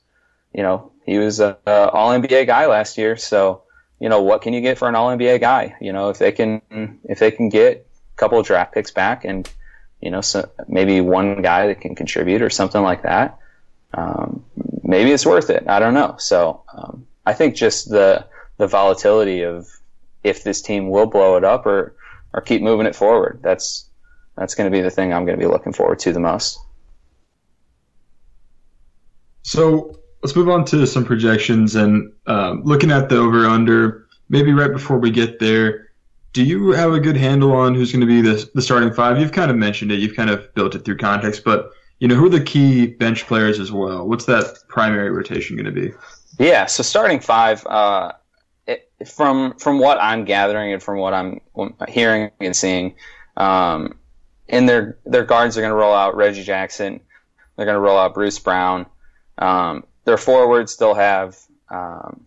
[0.54, 3.16] you know, he was a, a All NBA guy last year.
[3.16, 3.62] So,
[4.00, 5.76] you know, what can you get for an All NBA guy?
[5.80, 6.62] You know, if they can
[7.04, 9.48] if they can get a couple of draft picks back and
[10.00, 13.38] you know, so maybe one guy that can contribute or something like that.
[13.94, 14.44] Um,
[14.82, 15.68] maybe it's worth it.
[15.68, 16.16] I don't know.
[16.18, 18.26] So um, I think just the
[18.56, 19.68] the volatility of
[20.24, 21.94] if this team will blow it up or
[22.32, 23.40] or keep moving it forward.
[23.42, 23.86] That's
[24.34, 26.58] that's going to be the thing I'm going to be looking forward to the most.
[29.42, 34.06] So let's move on to some projections and um, looking at the over under.
[34.28, 35.90] Maybe right before we get there,
[36.32, 39.18] do you have a good handle on who's going to be the, the starting five?
[39.18, 40.00] You've kind of mentioned it.
[40.00, 43.26] You've kind of built it through context, but you know who are the key bench
[43.26, 44.08] players as well?
[44.08, 45.92] What's that primary rotation going to be?
[46.38, 47.66] Yeah, so starting five.
[47.66, 48.12] Uh,
[49.06, 51.40] from from what I'm gathering and from what I'm
[51.88, 52.94] hearing and seeing,
[53.36, 53.98] um,
[54.48, 57.00] in their their guards are going to roll out Reggie Jackson.
[57.56, 58.86] They're going to roll out Bruce Brown.
[59.38, 61.38] Um, their forwards they'll have
[61.70, 62.26] um,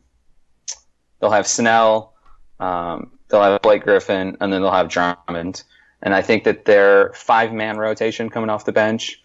[1.20, 2.14] they'll have Snell.
[2.60, 5.64] Um, they'll have Blake Griffin, and then they'll have Drummond.
[6.02, 9.22] And I think that their five man rotation coming off the bench,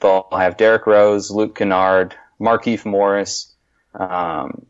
[0.00, 3.52] they'll have Derrick Rose, Luke Kennard, Markieff Morris,
[3.94, 4.66] um,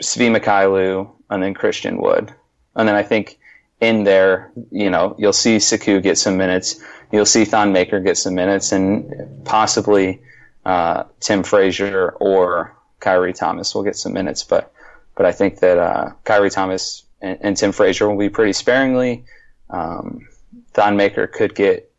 [0.00, 2.32] Svi Mykhailiuk, and then Christian Wood.
[2.74, 3.38] And then I think
[3.80, 6.80] in there, you know, you'll see Sekou get some minutes.
[7.10, 10.22] You'll see Thon Maker get some minutes, and possibly
[10.64, 14.44] uh, Tim Frazier or Khyri Thomas will get some minutes.
[14.44, 14.72] But
[15.16, 19.24] but I think that uh, Khyri Thomas and, and, Tim Frazier will be pretty sparingly.
[19.68, 20.28] Um,
[20.72, 21.92] Thon Maker could get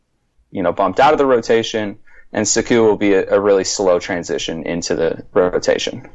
[0.52, 2.00] you know bumped out of the rotation,
[2.32, 6.10] and Sekou will be a, a really slow transition into the rotation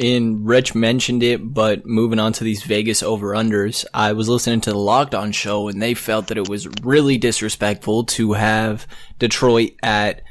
[0.00, 4.62] and Rich mentioned it, but moving on to these Vegas over unders, I was listening
[4.62, 8.86] to the Locked On show and they felt that it was really disrespectful to have
[9.18, 10.22] Detroit at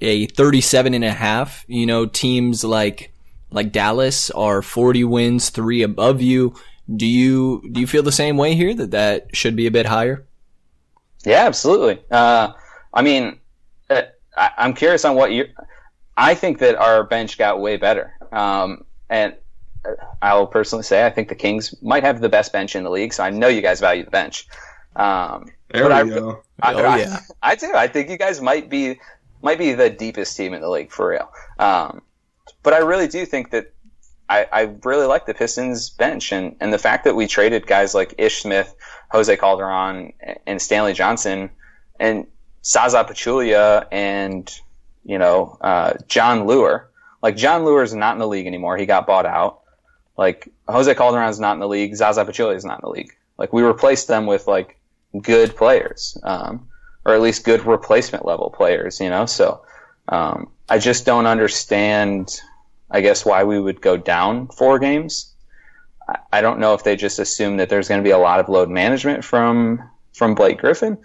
[0.00, 1.64] a 37 and a half.
[1.68, 3.12] You know, teams like,
[3.50, 6.54] like Dallas are 40 wins, three above you.
[6.94, 9.86] Do you, do you feel the same way here that that should be a bit
[9.86, 10.26] higher?
[11.24, 12.02] Yeah, absolutely.
[12.10, 12.52] Uh,
[12.94, 13.38] I mean,
[13.90, 14.02] uh,
[14.36, 15.46] I, am curious on what you,
[16.16, 18.12] I think that our bench got way better.
[18.32, 19.34] Um, and
[20.22, 23.12] I'll personally say I think the Kings might have the best bench in the league.
[23.12, 24.46] So I know you guys value the bench.
[24.96, 26.42] Um, there we I, go.
[26.60, 27.18] I, oh, I, yeah.
[27.42, 27.72] I, I, do.
[27.74, 28.98] I think you guys might be
[29.42, 31.30] might be the deepest team in the league for real.
[31.58, 32.02] Um,
[32.62, 33.72] but I really do think that
[34.28, 37.94] I, I really like the Pistons bench and, and the fact that we traded guys
[37.94, 38.74] like Ish Smith,
[39.10, 40.12] Jose Calderon,
[40.46, 41.50] and Stanley Johnson,
[41.98, 42.26] and
[42.64, 44.52] Zaza Pachulia, and
[45.04, 46.88] you know uh, Jon Leuer
[47.22, 48.76] like Jon Leuer is not in the league anymore.
[48.76, 49.60] He got bought out.
[50.16, 51.94] Like Jose Calderon is not in the league.
[51.94, 53.12] Zaza Pachulia is not in the league.
[53.36, 54.78] Like we replaced them with like
[55.22, 56.68] good players, um,
[57.04, 59.00] or at least good replacement level players.
[59.00, 59.62] You know, so
[60.08, 62.40] um, I just don't understand.
[62.90, 65.34] I guess why we would go down four games.
[66.32, 68.48] I, don't know if they just assume that there's going to be a lot of
[68.48, 69.82] load management from
[70.14, 70.96] from Blake Griffin.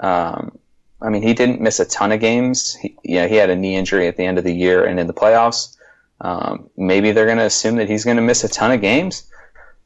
[0.00, 0.58] Um,
[1.00, 2.74] I mean, he didn't miss a ton of games.
[2.74, 5.06] He, yeah, he had a knee injury at the end of the year and in
[5.06, 5.76] the playoffs.
[6.20, 9.30] Um, maybe they're going to assume that he's going to miss a ton of games,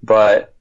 [0.02, 0.54] but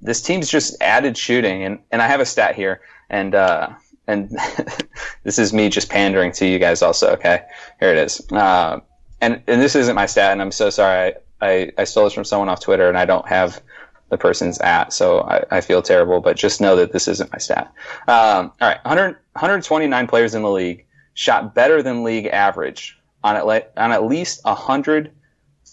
[0.00, 1.62] this team's just added shooting.
[1.62, 2.80] And, and I have a stat here,
[3.10, 3.70] and uh,
[4.06, 4.30] and
[5.24, 7.12] this is me just pandering to you guys also.
[7.12, 7.42] Okay,
[7.80, 8.20] here it is.
[8.30, 8.80] Uh,
[9.20, 11.14] and and this isn't my stat, and I'm so sorry.
[11.40, 13.60] I, I, I stole this from someone off Twitter, and I don't have
[14.08, 14.92] the person's at.
[14.92, 17.72] So I, I feel terrible, but just know that this isn't my stat.
[18.06, 23.36] Um, all right, 100, 129 players in the league shot better than league average on
[23.36, 25.10] at, on at least 100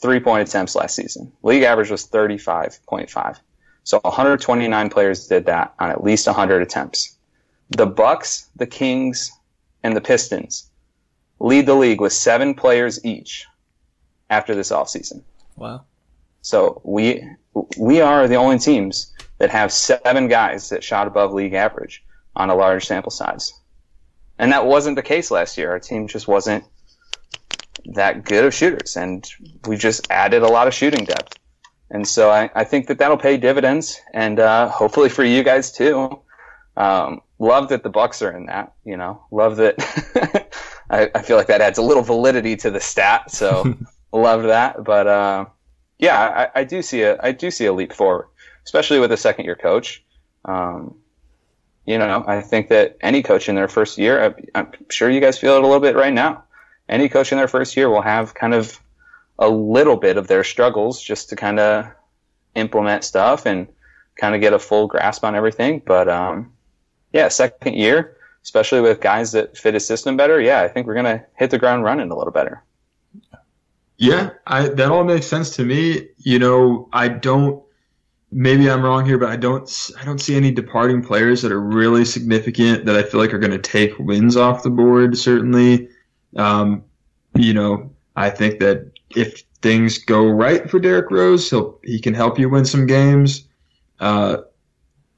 [0.03, 1.31] three point attempts last season.
[1.43, 3.39] League average was 35.5.
[3.85, 7.17] So 129 players did that on at least 100 attempts.
[7.75, 9.31] The Bucks, the Kings,
[9.83, 10.69] and the Pistons
[11.39, 13.45] lead the league with seven players each
[14.29, 15.23] after this offseason.
[15.55, 15.83] Wow.
[16.41, 17.23] So we
[17.77, 22.03] we are the only teams that have seven guys that shot above league average
[22.35, 23.53] on a large sample size.
[24.39, 25.69] And that wasn't the case last year.
[25.71, 26.63] Our team just wasn't
[27.85, 29.29] that good of shooters, and
[29.67, 31.37] we just added a lot of shooting depth.
[31.91, 35.71] And so I, I think that that'll pay dividends, and uh, hopefully for you guys
[35.71, 36.19] too.
[36.75, 38.73] Um, love that the Bucks are in that.
[38.85, 39.75] You know, love that.
[40.89, 43.31] I, I, feel like that adds a little validity to the stat.
[43.31, 43.75] So
[44.11, 44.83] love that.
[44.83, 45.45] But uh,
[45.99, 48.27] yeah, I, I, do see a I do see a leap forward,
[48.65, 50.03] especially with a second year coach.
[50.45, 50.95] Um,
[51.85, 55.19] you know, I think that any coach in their first year, I, I'm sure you
[55.19, 56.45] guys feel it a little bit right now.
[56.87, 58.79] Any coach in their first year will have kind of
[59.37, 61.87] a little bit of their struggles just to kind of
[62.55, 63.67] implement stuff and
[64.15, 65.81] kind of get a full grasp on everything.
[65.85, 66.52] But um,
[67.13, 70.95] yeah, second year, especially with guys that fit his system better, yeah, I think we're
[70.95, 72.63] gonna hit the ground running a little better.
[73.97, 76.09] Yeah, I, that all makes sense to me.
[76.17, 77.63] You know, I don't.
[78.31, 79.69] Maybe I'm wrong here, but I don't.
[79.99, 83.39] I don't see any departing players that are really significant that I feel like are
[83.39, 85.17] going to take wins off the board.
[85.17, 85.87] Certainly,
[86.35, 86.83] um,
[87.35, 92.15] you know, I think that if things go right for Derrick Rose, he'll he can
[92.15, 93.47] help you win some games.
[93.99, 94.37] Uh,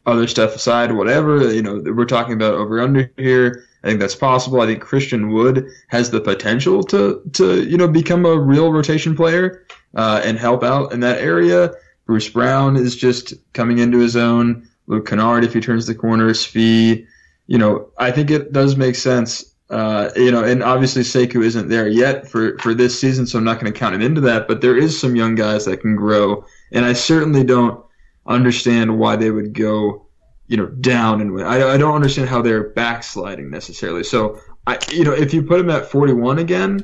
[0.05, 3.65] other stuff aside, whatever you know, we're talking about over under here.
[3.83, 4.61] I think that's possible.
[4.61, 9.15] I think Christian Wood has the potential to to you know become a real rotation
[9.15, 11.71] player uh, and help out in that area.
[12.05, 14.67] Bruce Brown is just coming into his own.
[14.87, 17.05] Luke Kennard, if he turns the corner, Svi.
[17.47, 21.69] You know, I think it does make sense uh, you know, and obviously Sekou isn't
[21.69, 24.47] there yet for, for this season, so I'm not going to count him into that.
[24.47, 27.83] But there is some young guys that can grow, and I certainly don't
[28.25, 30.07] understand why they would go,
[30.47, 31.45] you know, down and win.
[31.45, 34.03] I, I don't understand how they're backsliding necessarily.
[34.03, 36.83] So I, you know, if you put him at 41 again,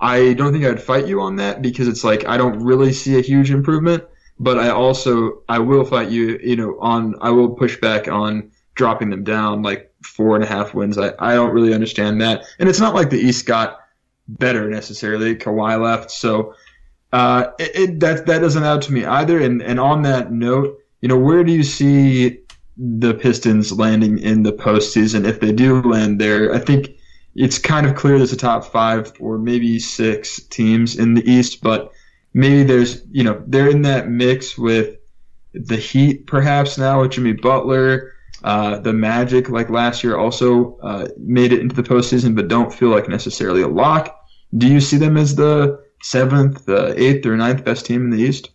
[0.00, 3.18] I don't think I'd fight you on that because it's like I don't really see
[3.18, 4.04] a huge improvement.
[4.38, 8.50] But I also I will fight you, you know, on I will push back on
[8.74, 10.96] dropping them down like four and a half wins.
[10.96, 12.44] I, I don't really understand that.
[12.58, 13.80] And it's not like the East got
[14.26, 15.36] better necessarily.
[15.36, 16.10] Kawhi left.
[16.10, 16.54] So
[17.12, 19.40] uh, it, it, that, that doesn't add to me either.
[19.40, 22.40] And, and on that note, you know, where do you see
[22.76, 26.54] the Pistons landing in the postseason if they do land there?
[26.54, 26.90] I think
[27.34, 31.62] it's kind of clear there's a top five or maybe six teams in the East,
[31.62, 31.92] but
[32.34, 34.96] maybe there's, you know, they're in that mix with
[35.52, 38.12] the Heat perhaps now with Jimmy Butler.
[38.42, 42.72] Uh, the Magic, like last year, also uh, made it into the postseason, but don't
[42.72, 44.16] feel like necessarily a lock.
[44.56, 48.50] Do you see them as the seventh, eighth, or ninth best team in the East?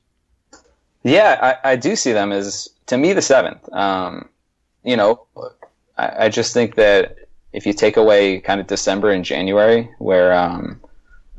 [1.04, 3.72] Yeah, I, I do see them as, to me, the seventh.
[3.72, 4.30] Um,
[4.84, 5.26] you know,
[5.98, 7.18] I, I, just think that
[7.54, 10.80] if you take away kind of December and January, where um,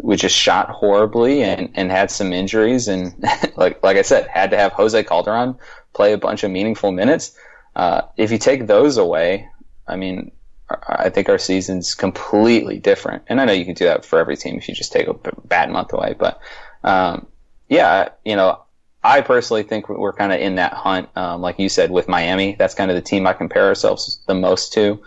[0.00, 3.14] we just shot horribly and, and had some injuries, and
[3.56, 5.56] like like I said, had to have Jose Calderon
[5.94, 7.36] play a bunch of meaningful minutes
[7.76, 9.48] uh, if you take those away,
[9.86, 10.32] I mean,
[10.68, 13.22] I think our season's completely different.
[13.28, 15.14] And I know you can do that for every team if you just take a
[15.44, 16.14] bad month away.
[16.18, 16.40] But
[16.82, 17.26] um,
[17.68, 18.62] yeah, you know,
[19.02, 22.56] I personally think we're kind of in that hunt, um, like you said, with Miami.
[22.58, 25.00] That's kind of the team I compare ourselves the most to,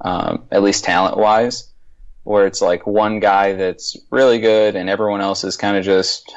[0.00, 1.68] um, at least talent wise,
[2.24, 6.34] where it's like one guy that's really good and everyone else is kind of just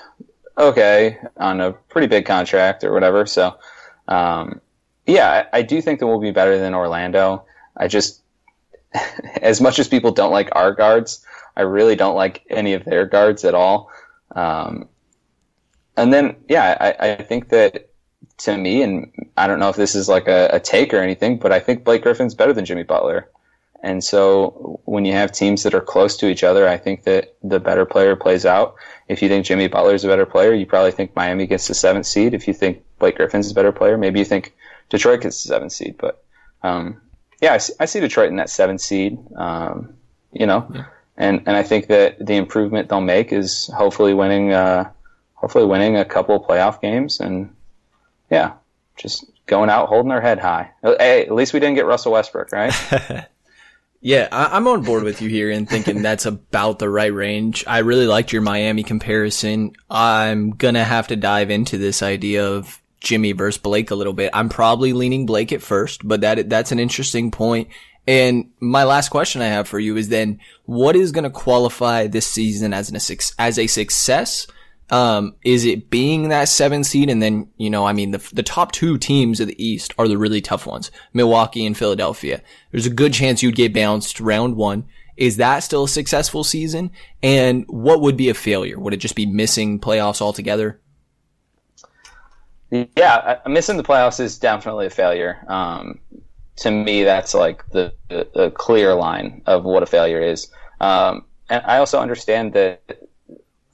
[0.55, 3.25] okay on a pretty big contract or whatever.
[3.25, 3.57] So,
[4.07, 4.61] um,
[5.07, 7.45] yeah, I, I do think that we'll be better than Orlando.
[7.75, 8.21] I just,
[9.41, 11.25] as much as people don't like our guards,
[11.55, 13.91] I really don't like any of their guards at all.
[14.35, 14.87] Um,
[15.95, 17.89] and then, yeah, I, I think that
[18.39, 21.39] to me, and I don't know if this is like a, a, take or anything,
[21.39, 23.29] but I think Blake Griffin's better than Jimmy Butler.
[23.81, 27.35] And so when you have teams that are close to each other, I think that
[27.43, 28.75] the better player plays out.
[29.07, 31.73] If you think Jimmy Butler is a better player, you probably think Miami gets the
[31.73, 32.33] seventh seed.
[32.33, 34.53] If you think Blake Griffin's a better player, maybe you think
[34.89, 36.23] Detroit gets the seventh seed, but
[36.63, 37.01] um,
[37.41, 39.17] yeah, I see, I see, Detroit in that seven seed.
[39.35, 39.95] Um,
[40.31, 40.85] you know, yeah.
[41.17, 44.89] and and I think that the improvement they'll make is hopefully winning, uh,
[45.35, 47.53] hopefully winning a couple of playoff games, and
[48.29, 48.53] yeah,
[48.95, 50.71] just going out holding their head high.
[50.83, 52.73] Hey, at least we didn't get Russell Westbrook, right?
[54.01, 57.63] yeah, I, am on board with you here and thinking that's about the right range.
[57.67, 59.73] I really liked your Miami comparison.
[59.89, 64.31] I'm gonna have to dive into this idea of Jimmy versus Blake a little bit.
[64.33, 67.69] I'm probably leaning Blake at first, but that that's an interesting point.
[68.05, 72.07] And my last question I have for you is then what is going to qualify
[72.07, 72.95] this season as an
[73.39, 74.47] as a success?
[74.89, 77.09] Um, is it being that seven seed?
[77.09, 80.07] And then, you know, I mean, the, the top two teams of the East are
[80.07, 82.41] the really tough ones, Milwaukee and Philadelphia.
[82.71, 84.85] There's a good chance you'd get bounced round one.
[85.17, 86.91] Is that still a successful season?
[87.21, 88.79] And what would be a failure?
[88.79, 90.79] Would it just be missing playoffs altogether?
[92.69, 95.43] Yeah, missing the playoffs is definitely a failure.
[95.47, 95.99] Um,
[96.57, 100.51] to me, that's like the, the, the, clear line of what a failure is.
[100.81, 102.81] Um, and I also understand that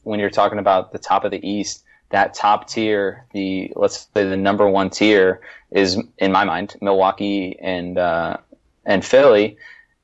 [0.04, 4.28] when you're talking about the top of the East, that top tier, the let's say
[4.28, 5.42] the number one tier
[5.72, 8.38] is in my mind Milwaukee and uh,
[8.86, 9.58] and Philly,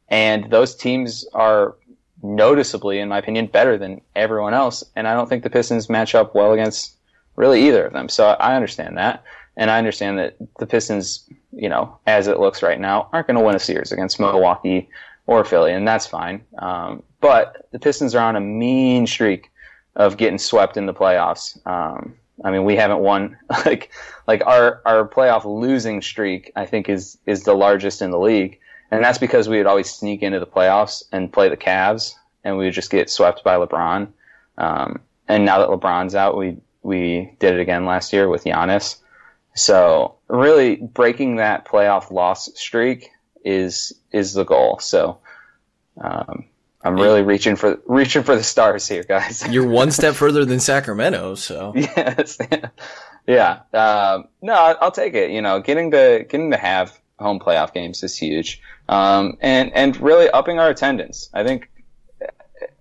[0.08, 1.76] and those teams are
[2.24, 4.84] noticeably, in my opinion, better than everyone else.
[4.96, 6.96] And I don't think the Pistons match up well against
[7.40, 8.10] really either of them.
[8.10, 9.24] So I understand that,
[9.56, 13.40] and I understand that the Pistons, you know, as it looks right now, aren't going
[13.40, 14.90] to win a series against Milwaukee
[15.26, 16.44] or Philly, and that's fine.
[16.58, 19.52] Um, but the Pistons are on a mean streak
[19.96, 21.66] of getting swept in the playoffs.
[21.66, 23.92] Um, I mean, we haven't won like
[24.28, 26.52] like our our playoff losing streak.
[26.58, 28.60] I think is is the largest in the league,
[28.92, 32.58] and that's because we would always sneak into the playoffs and play the Cavs, and
[32.58, 34.10] we would just get swept by LeBron.
[34.58, 38.98] Um, and now that LeBron's out, we we did it again last year with Giannis.
[39.56, 43.10] So really breaking that playoff loss streak
[43.44, 44.80] is is the goal.
[44.80, 45.20] So
[46.02, 46.46] um,
[46.84, 49.46] I'm really reaching for reaching for the stars here, guys.
[49.50, 52.38] You're one step further than Sacramento, so yes,
[53.28, 53.62] yeah.
[53.74, 55.32] Um, no, I'll take it.
[55.32, 60.00] You know, getting to getting to have home playoff games is huge, um, and and
[60.00, 61.30] really upping our attendance.
[61.34, 61.70] I think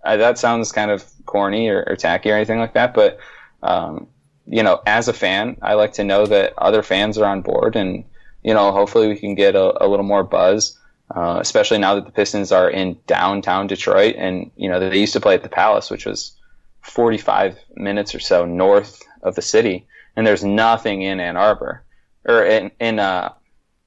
[0.05, 3.19] uh, that sounds kind of corny or, or, tacky or anything like that, but
[3.63, 4.07] um,
[4.47, 7.77] you know, as a fan, I like to know that other fans are on board,
[7.77, 8.05] and
[8.43, 10.79] you know, hopefully we can get a, a little more buzz.
[11.15, 15.15] Uh, especially now that the Pistons are in downtown Detroit, and you know they used
[15.15, 16.37] to play at the Palace, which was
[16.83, 19.87] 45 minutes or so north of the city,
[20.17, 21.83] and there's nothing in Ann Arbor
[22.27, 23.33] or in, in uh,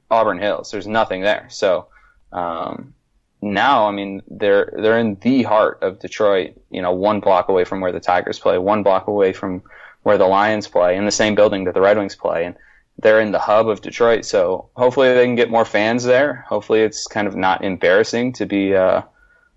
[0.10, 0.72] Auburn Hills.
[0.72, 1.46] There's nothing there.
[1.50, 1.88] So
[2.32, 2.94] um,
[3.42, 6.54] now, I mean, they're they're in the heart of Detroit.
[6.70, 9.64] You know, one block away from where the Tigers play, one block away from
[10.04, 12.56] where the Lions play, in the same building that the Red Wings play, and
[13.00, 14.26] they're in the hub of Detroit.
[14.26, 16.46] So hopefully they can get more fans there.
[16.48, 19.02] Hopefully it's kind of not embarrassing to be uh,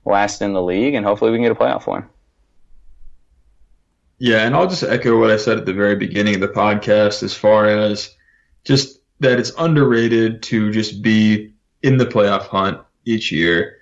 [0.06, 2.08] last in the league, and hopefully we can get a playoff one.
[4.18, 7.22] Yeah, and I'll just echo what I said at the very beginning of the podcast
[7.22, 8.14] as far as
[8.64, 13.78] just that it's underrated to just be in the playoff hunt each year.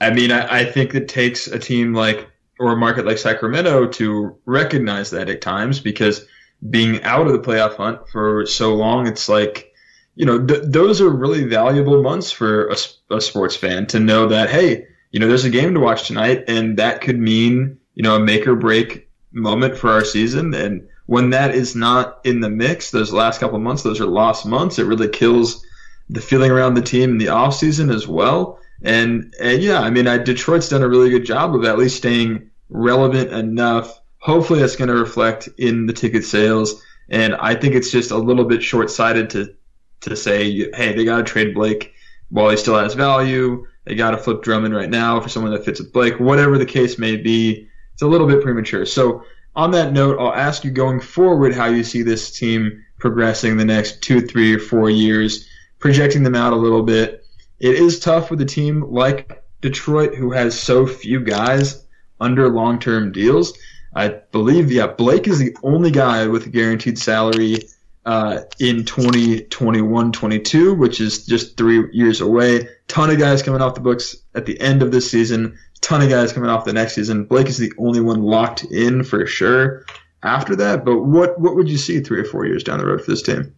[0.00, 2.28] I mean, I, I think it takes a team like
[2.58, 6.26] or a market like Sacramento to recognize that at times because
[6.70, 9.72] being out of the playoff hunt for so long, it's like,
[10.14, 12.76] you know, th- those are really valuable months for a,
[13.10, 16.44] a, sports fan to know that, hey, you know, there's a game to watch tonight,
[16.48, 20.54] and that could mean, you know, a make or break moment for our season.
[20.54, 24.46] And when that is not in the mix, those last couple months, those are lost
[24.46, 24.78] months.
[24.78, 25.64] It really kills
[26.08, 28.60] the feeling around the team in the off season as well.
[28.82, 31.96] And, and yeah, I mean, I, Detroit's done a really good job of at least
[31.96, 36.82] staying relevant enough Hopefully, that's going to reflect in the ticket sales.
[37.08, 39.54] And I think it's just a little bit short sighted to
[40.00, 41.94] to say, hey, they got to trade Blake
[42.28, 43.64] while he still has value.
[43.84, 46.18] They got to flip Drummond right now for someone that fits with Blake.
[46.18, 48.84] Whatever the case may be, it's a little bit premature.
[48.84, 49.22] So,
[49.54, 53.64] on that note, I'll ask you going forward how you see this team progressing the
[53.64, 55.48] next two, three, or four years,
[55.78, 57.24] projecting them out a little bit.
[57.58, 61.84] It is tough with a team like Detroit, who has so few guys
[62.20, 63.56] under long term deals.
[63.94, 67.62] I believe, yeah, Blake is the only guy with a guaranteed salary
[68.04, 72.68] uh, in 2021 22, which is just three years away.
[72.88, 75.58] Ton of guys coming off the books at the end of this season.
[75.80, 77.24] Ton of guys coming off the next season.
[77.24, 79.84] Blake is the only one locked in for sure
[80.22, 80.84] after that.
[80.84, 83.22] But what what would you see three or four years down the road for this
[83.22, 83.54] team?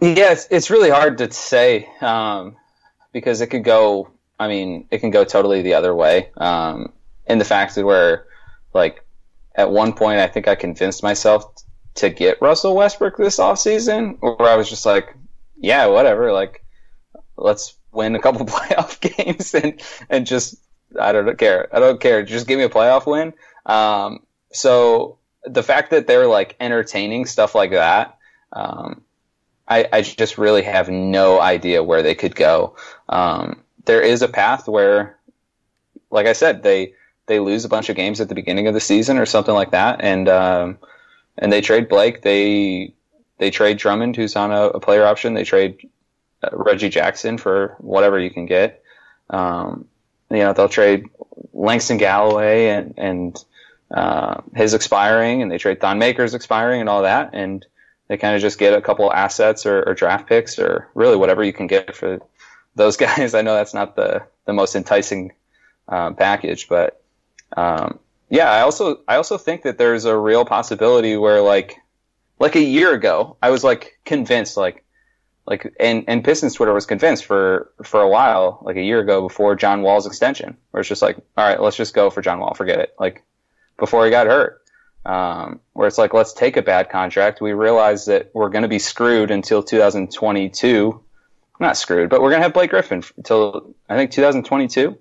[0.00, 2.56] Yeah, it's, it's really hard to say um,
[3.12, 4.10] because it could go.
[4.38, 6.30] I mean, it can go totally the other way.
[6.36, 6.92] Um,
[7.26, 8.26] in the fact that where
[8.74, 9.04] like
[9.54, 11.44] at one point I think I convinced myself
[11.96, 15.14] to get Russell Westbrook this offseason where I was just like,
[15.56, 16.64] yeah, whatever, like
[17.36, 20.56] let's win a couple playoff games and and just
[20.98, 21.68] I don't care.
[21.74, 22.22] I don't care.
[22.22, 23.34] Just give me a playoff win.
[23.66, 24.20] Um,
[24.52, 28.16] so the fact that they're like entertaining stuff like that,
[28.52, 29.02] um,
[29.68, 32.76] I, I just really have no idea where they could go.
[33.08, 35.18] Um, there is a path where,
[36.10, 36.94] like I said, they
[37.26, 39.72] they lose a bunch of games at the beginning of the season or something like
[39.72, 40.78] that, and um,
[41.36, 42.22] and they trade Blake.
[42.22, 42.94] They
[43.38, 45.34] they trade Drummond, who's on a, a player option.
[45.34, 45.88] They trade
[46.42, 48.82] uh, Reggie Jackson for whatever you can get.
[49.30, 49.86] Um,
[50.30, 51.06] you know, they'll trade
[51.52, 53.44] Langston Galloway and and
[53.90, 57.64] uh, his expiring, and they trade Thon Maker's expiring and all that, and
[58.08, 61.44] they kind of just get a couple assets or, or draft picks or really whatever
[61.44, 62.20] you can get for
[62.74, 63.34] those guys.
[63.34, 65.32] I know that's not the the most enticing
[65.88, 67.02] uh, package, but
[67.56, 67.98] um,
[68.30, 71.78] yeah, I also I also think that there's a real possibility where like
[72.38, 74.84] like a year ago, I was like convinced like
[75.46, 79.22] like and and Pistons Twitter was convinced for for a while, like a year ago
[79.22, 82.38] before John Wall's extension, where it's just like, all right, let's just go for John
[82.38, 82.94] Wall, forget it.
[82.98, 83.24] Like
[83.78, 84.62] before he got hurt,
[85.08, 87.40] um, where it's like, let's take a bad contract.
[87.40, 91.02] We realize that we're going to be screwed until 2022.
[91.60, 94.96] Not screwed, but we're going to have Blake Griffin until I think 2022.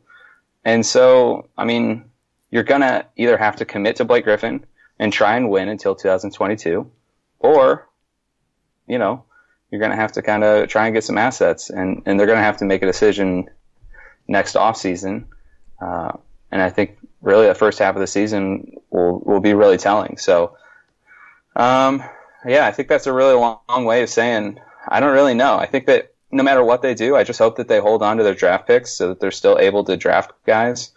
[0.63, 2.05] And so, I mean,
[2.51, 4.65] you're going to either have to commit to Blake Griffin
[4.97, 6.89] and try and win until 2022,
[7.39, 7.87] or,
[8.87, 9.25] you know,
[9.69, 12.27] you're going to have to kind of try and get some assets, and, and they're
[12.27, 13.49] going to have to make a decision
[14.27, 15.25] next offseason.
[15.81, 16.13] Uh,
[16.49, 20.17] and I think really the first half of the season will, will be really telling.
[20.17, 20.57] So,
[21.55, 22.03] um,
[22.45, 25.57] yeah, I think that's a really long, long way of saying I don't really know.
[25.57, 28.17] I think that no matter what they do, I just hope that they hold on
[28.17, 30.91] to their draft picks so that they're still able to draft guys.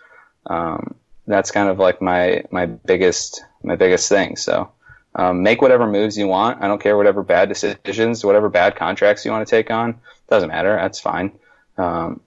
[0.47, 0.95] Um,
[1.27, 4.37] that's kind of like my my biggest my biggest thing.
[4.37, 4.71] So
[5.15, 6.63] um, make whatever moves you want.
[6.63, 10.01] I don't care whatever bad decisions, whatever bad contracts you want to take on.
[10.29, 10.75] Doesn't matter.
[10.77, 11.33] That's fine.
[11.77, 12.21] Um,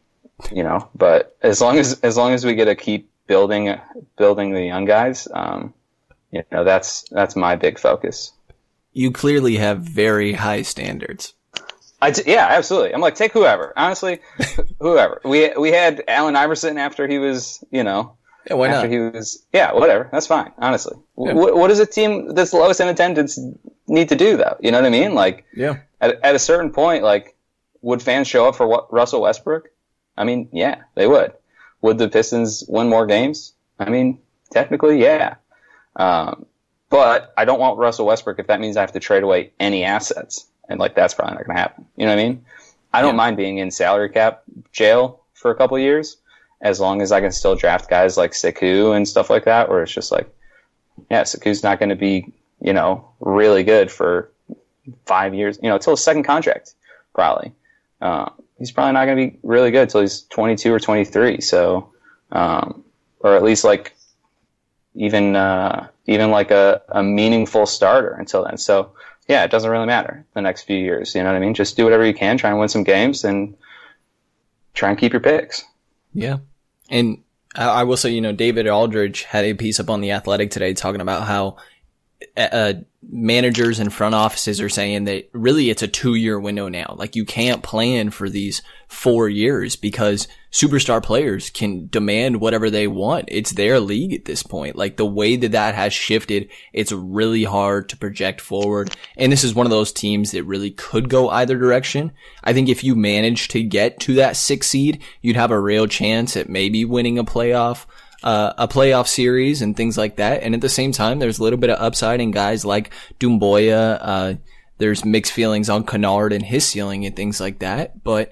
[0.51, 3.75] you know, but as long as as long as we get to keep building
[4.17, 5.73] building the young guys, um,
[6.31, 8.31] you know, that's that's my big focus.
[8.93, 11.33] You clearly have very high standards.
[12.01, 12.93] I d- yeah, absolutely.
[12.93, 13.73] I'm like, take whoever.
[13.77, 14.19] Honestly,
[14.79, 15.21] whoever.
[15.23, 18.15] We we had Allen Iverson after he was, you know,
[18.49, 18.91] Yeah, why after not?
[18.93, 20.09] he was, yeah, whatever.
[20.11, 20.51] That's fine.
[20.57, 23.39] Honestly, what, what does a team that's lowest in attendance
[23.87, 24.57] need to do though?
[24.59, 25.13] You know what I mean?
[25.15, 25.77] Like, Yeah.
[26.01, 27.35] at, at a certain point, like,
[27.81, 29.69] would fans show up for what, Russell Westbrook?
[30.17, 31.33] I mean, yeah, they would.
[31.83, 33.53] Would the Pistons win more games?
[33.77, 34.17] I mean,
[34.51, 35.35] technically, yeah.
[35.97, 36.45] Um,
[36.89, 39.83] but I don't want Russell Westbrook if that means I have to trade away any
[39.83, 40.47] assets.
[40.69, 41.85] And like, that's probably not going to happen.
[41.97, 42.45] You know what I mean?
[42.93, 46.17] I don't mind being in salary cap jail for a couple of years
[46.61, 49.83] as long as I can still draft guys like Sekou and stuff like that, where
[49.83, 50.33] it's just like,
[51.11, 52.31] yeah, Sekou's not going to be,
[52.61, 54.31] you know, really good for
[55.05, 56.75] five years, you know, until his second contract,
[57.13, 57.51] probably.
[57.99, 61.41] Uh, he's probably not going to be really good until he's 22 or 23.
[61.41, 61.91] So,
[62.31, 62.83] um,
[63.19, 63.95] or at least like
[64.95, 68.57] even, uh, even like a, a meaningful starter until then.
[68.57, 68.91] So,
[69.27, 71.15] yeah, it doesn't really matter the next few years.
[71.15, 71.53] You know what I mean?
[71.53, 73.55] Just do whatever you can, try and win some games and
[74.73, 75.63] try and keep your picks.
[76.13, 76.37] Yeah.
[76.89, 77.23] And
[77.55, 80.51] I, I will say, you know, David Aldridge had a piece up on the Athletic
[80.51, 81.57] today talking about how
[82.37, 82.73] uh,
[83.09, 86.95] managers and front offices are saying that really it's a two year window now.
[86.97, 92.87] Like you can't plan for these four years because superstar players can demand whatever they
[92.87, 93.25] want.
[93.27, 94.75] It's their league at this point.
[94.75, 98.95] Like the way that that has shifted, it's really hard to project forward.
[99.17, 102.11] And this is one of those teams that really could go either direction.
[102.43, 105.87] I think if you manage to get to that six seed, you'd have a real
[105.87, 107.85] chance at maybe winning a playoff
[108.23, 110.43] uh, a playoff series and things like that.
[110.43, 113.99] And at the same time, there's a little bit of upside in guys like Doumbouya.
[114.01, 114.33] Uh,
[114.77, 118.03] there's mixed feelings on Kennard and his ceiling and things like that.
[118.03, 118.31] But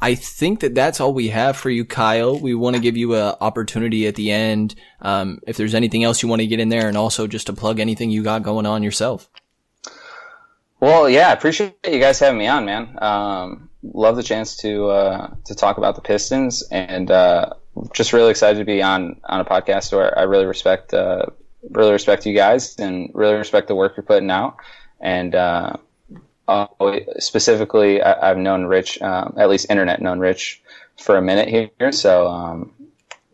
[0.00, 2.38] I think that that's all we have for you, Kyle.
[2.38, 4.74] We want to give you an opportunity at the end.
[5.02, 7.52] Um, if there's anything else you want to get in there and also just to
[7.52, 9.28] plug anything you got going on yourself.
[10.80, 12.96] Well, yeah, I appreciate you guys having me on, man.
[13.02, 17.50] Um, love the chance to uh, to talk about the Pistons, and uh,
[17.92, 21.26] just really excited to be on on a podcast where I really respect uh,
[21.70, 24.56] really respect you guys and really respect the work you're putting out.
[25.00, 25.74] And uh,
[26.48, 26.66] uh,
[27.18, 30.62] specifically, I, I've known Rich, um, at least internet known Rich,
[30.96, 31.70] for a minute here.
[31.92, 32.72] So um,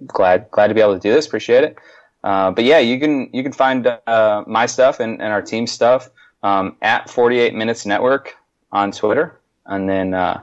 [0.07, 1.27] glad glad to be able to do this.
[1.27, 1.77] Appreciate it.
[2.23, 5.67] Uh, but yeah, you can you can find uh, my stuff and, and our team
[5.67, 6.11] stuff
[6.43, 8.37] um, at 48 Minutes Network
[8.73, 10.41] on Twitter, and then uh,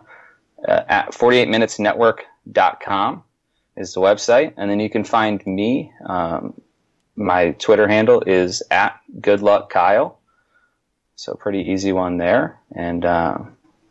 [0.67, 3.23] uh, at 48minutesnetwork.com
[3.75, 5.91] is the website, and then you can find me.
[6.05, 6.59] Um,
[7.15, 10.19] my Twitter handle is at Good Luck Kyle,
[11.15, 12.59] so pretty easy one there.
[12.75, 13.37] And uh,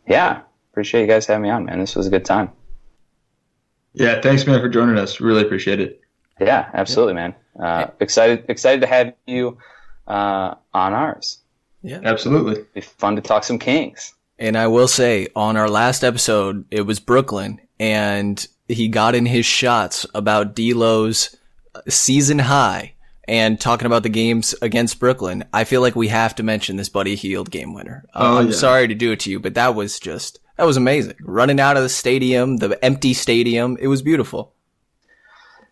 [0.07, 0.41] yeah,
[0.71, 1.79] appreciate you guys having me on, man.
[1.79, 2.51] This was a good time.
[3.93, 5.19] Yeah, thanks, man, for joining us.
[5.19, 6.01] Really appreciate it.
[6.39, 7.35] Yeah, absolutely, man.
[7.59, 9.57] Uh, excited excited to have you
[10.07, 11.39] uh, on ours.
[11.83, 12.65] Yeah, absolutely.
[12.73, 14.13] Be fun to talk some Kings.
[14.39, 19.25] And I will say on our last episode, it was Brooklyn and he got in
[19.25, 21.35] his shots about D'Lo's
[21.87, 22.93] season high
[23.27, 26.89] and talking about the games against Brooklyn, I feel like we have to mention this
[26.89, 28.03] Buddy Hield game winner.
[28.13, 28.53] Uh, Oh, I'm yeah.
[28.53, 31.15] sorry to do it to you, but that was just that was amazing.
[31.21, 34.53] Running out of the stadium, the empty stadium, it was beautiful.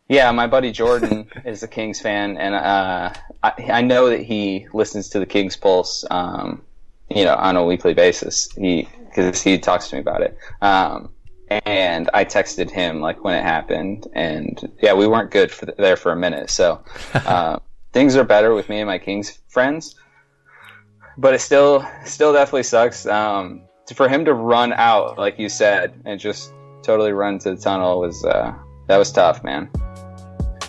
[0.07, 3.13] Yeah, my buddy Jordan is a Kings fan, and uh,
[3.43, 6.61] I, I know that he listens to the Kings Pulse, um,
[7.09, 8.49] you know, on a weekly basis.
[8.57, 10.37] He because he talks to me about it.
[10.61, 11.09] Um,
[11.65, 15.95] and I texted him like when it happened, and yeah, we weren't good for there
[15.97, 16.49] for a minute.
[16.49, 16.83] So
[17.13, 17.59] uh,
[17.93, 19.95] things are better with me and my Kings friends,
[21.17, 23.05] but it still still definitely sucks.
[23.05, 23.61] Um,
[23.95, 26.53] for him to run out, like you said, and just
[26.83, 28.53] totally run to the tunnel was uh,
[28.87, 29.69] that was tough, man.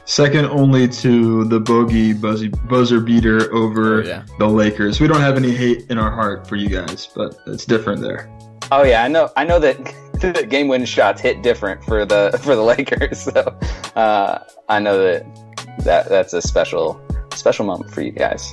[0.05, 4.25] Second only to the Bogi buzzy, buzzer beater over Oh, yeah.
[4.41, 5.01] the Lakers.
[5.01, 8.29] We don't have any hate in our heart for you guys, but it's different there.
[8.73, 9.31] Oh yeah, I know.
[9.37, 9.77] I know that
[10.31, 13.23] the game winning shots hit different for the for the Lakers.
[13.23, 13.59] So
[13.97, 14.39] uh,
[14.69, 15.27] I know that
[15.85, 17.01] that that's a special
[17.35, 18.53] special moment for you guys.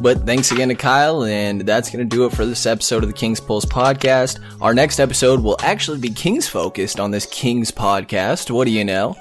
[0.00, 3.10] But thanks again to Kyle, and that's going to do it for this episode of
[3.10, 4.40] the Kings Pulse podcast.
[4.62, 8.50] Our next episode will actually be Kings focused on this Kings podcast.
[8.50, 9.14] What do you know?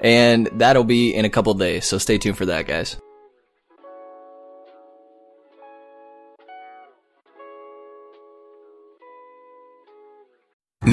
[0.00, 2.98] And that'll be in a couple days, so stay tuned for that, guys.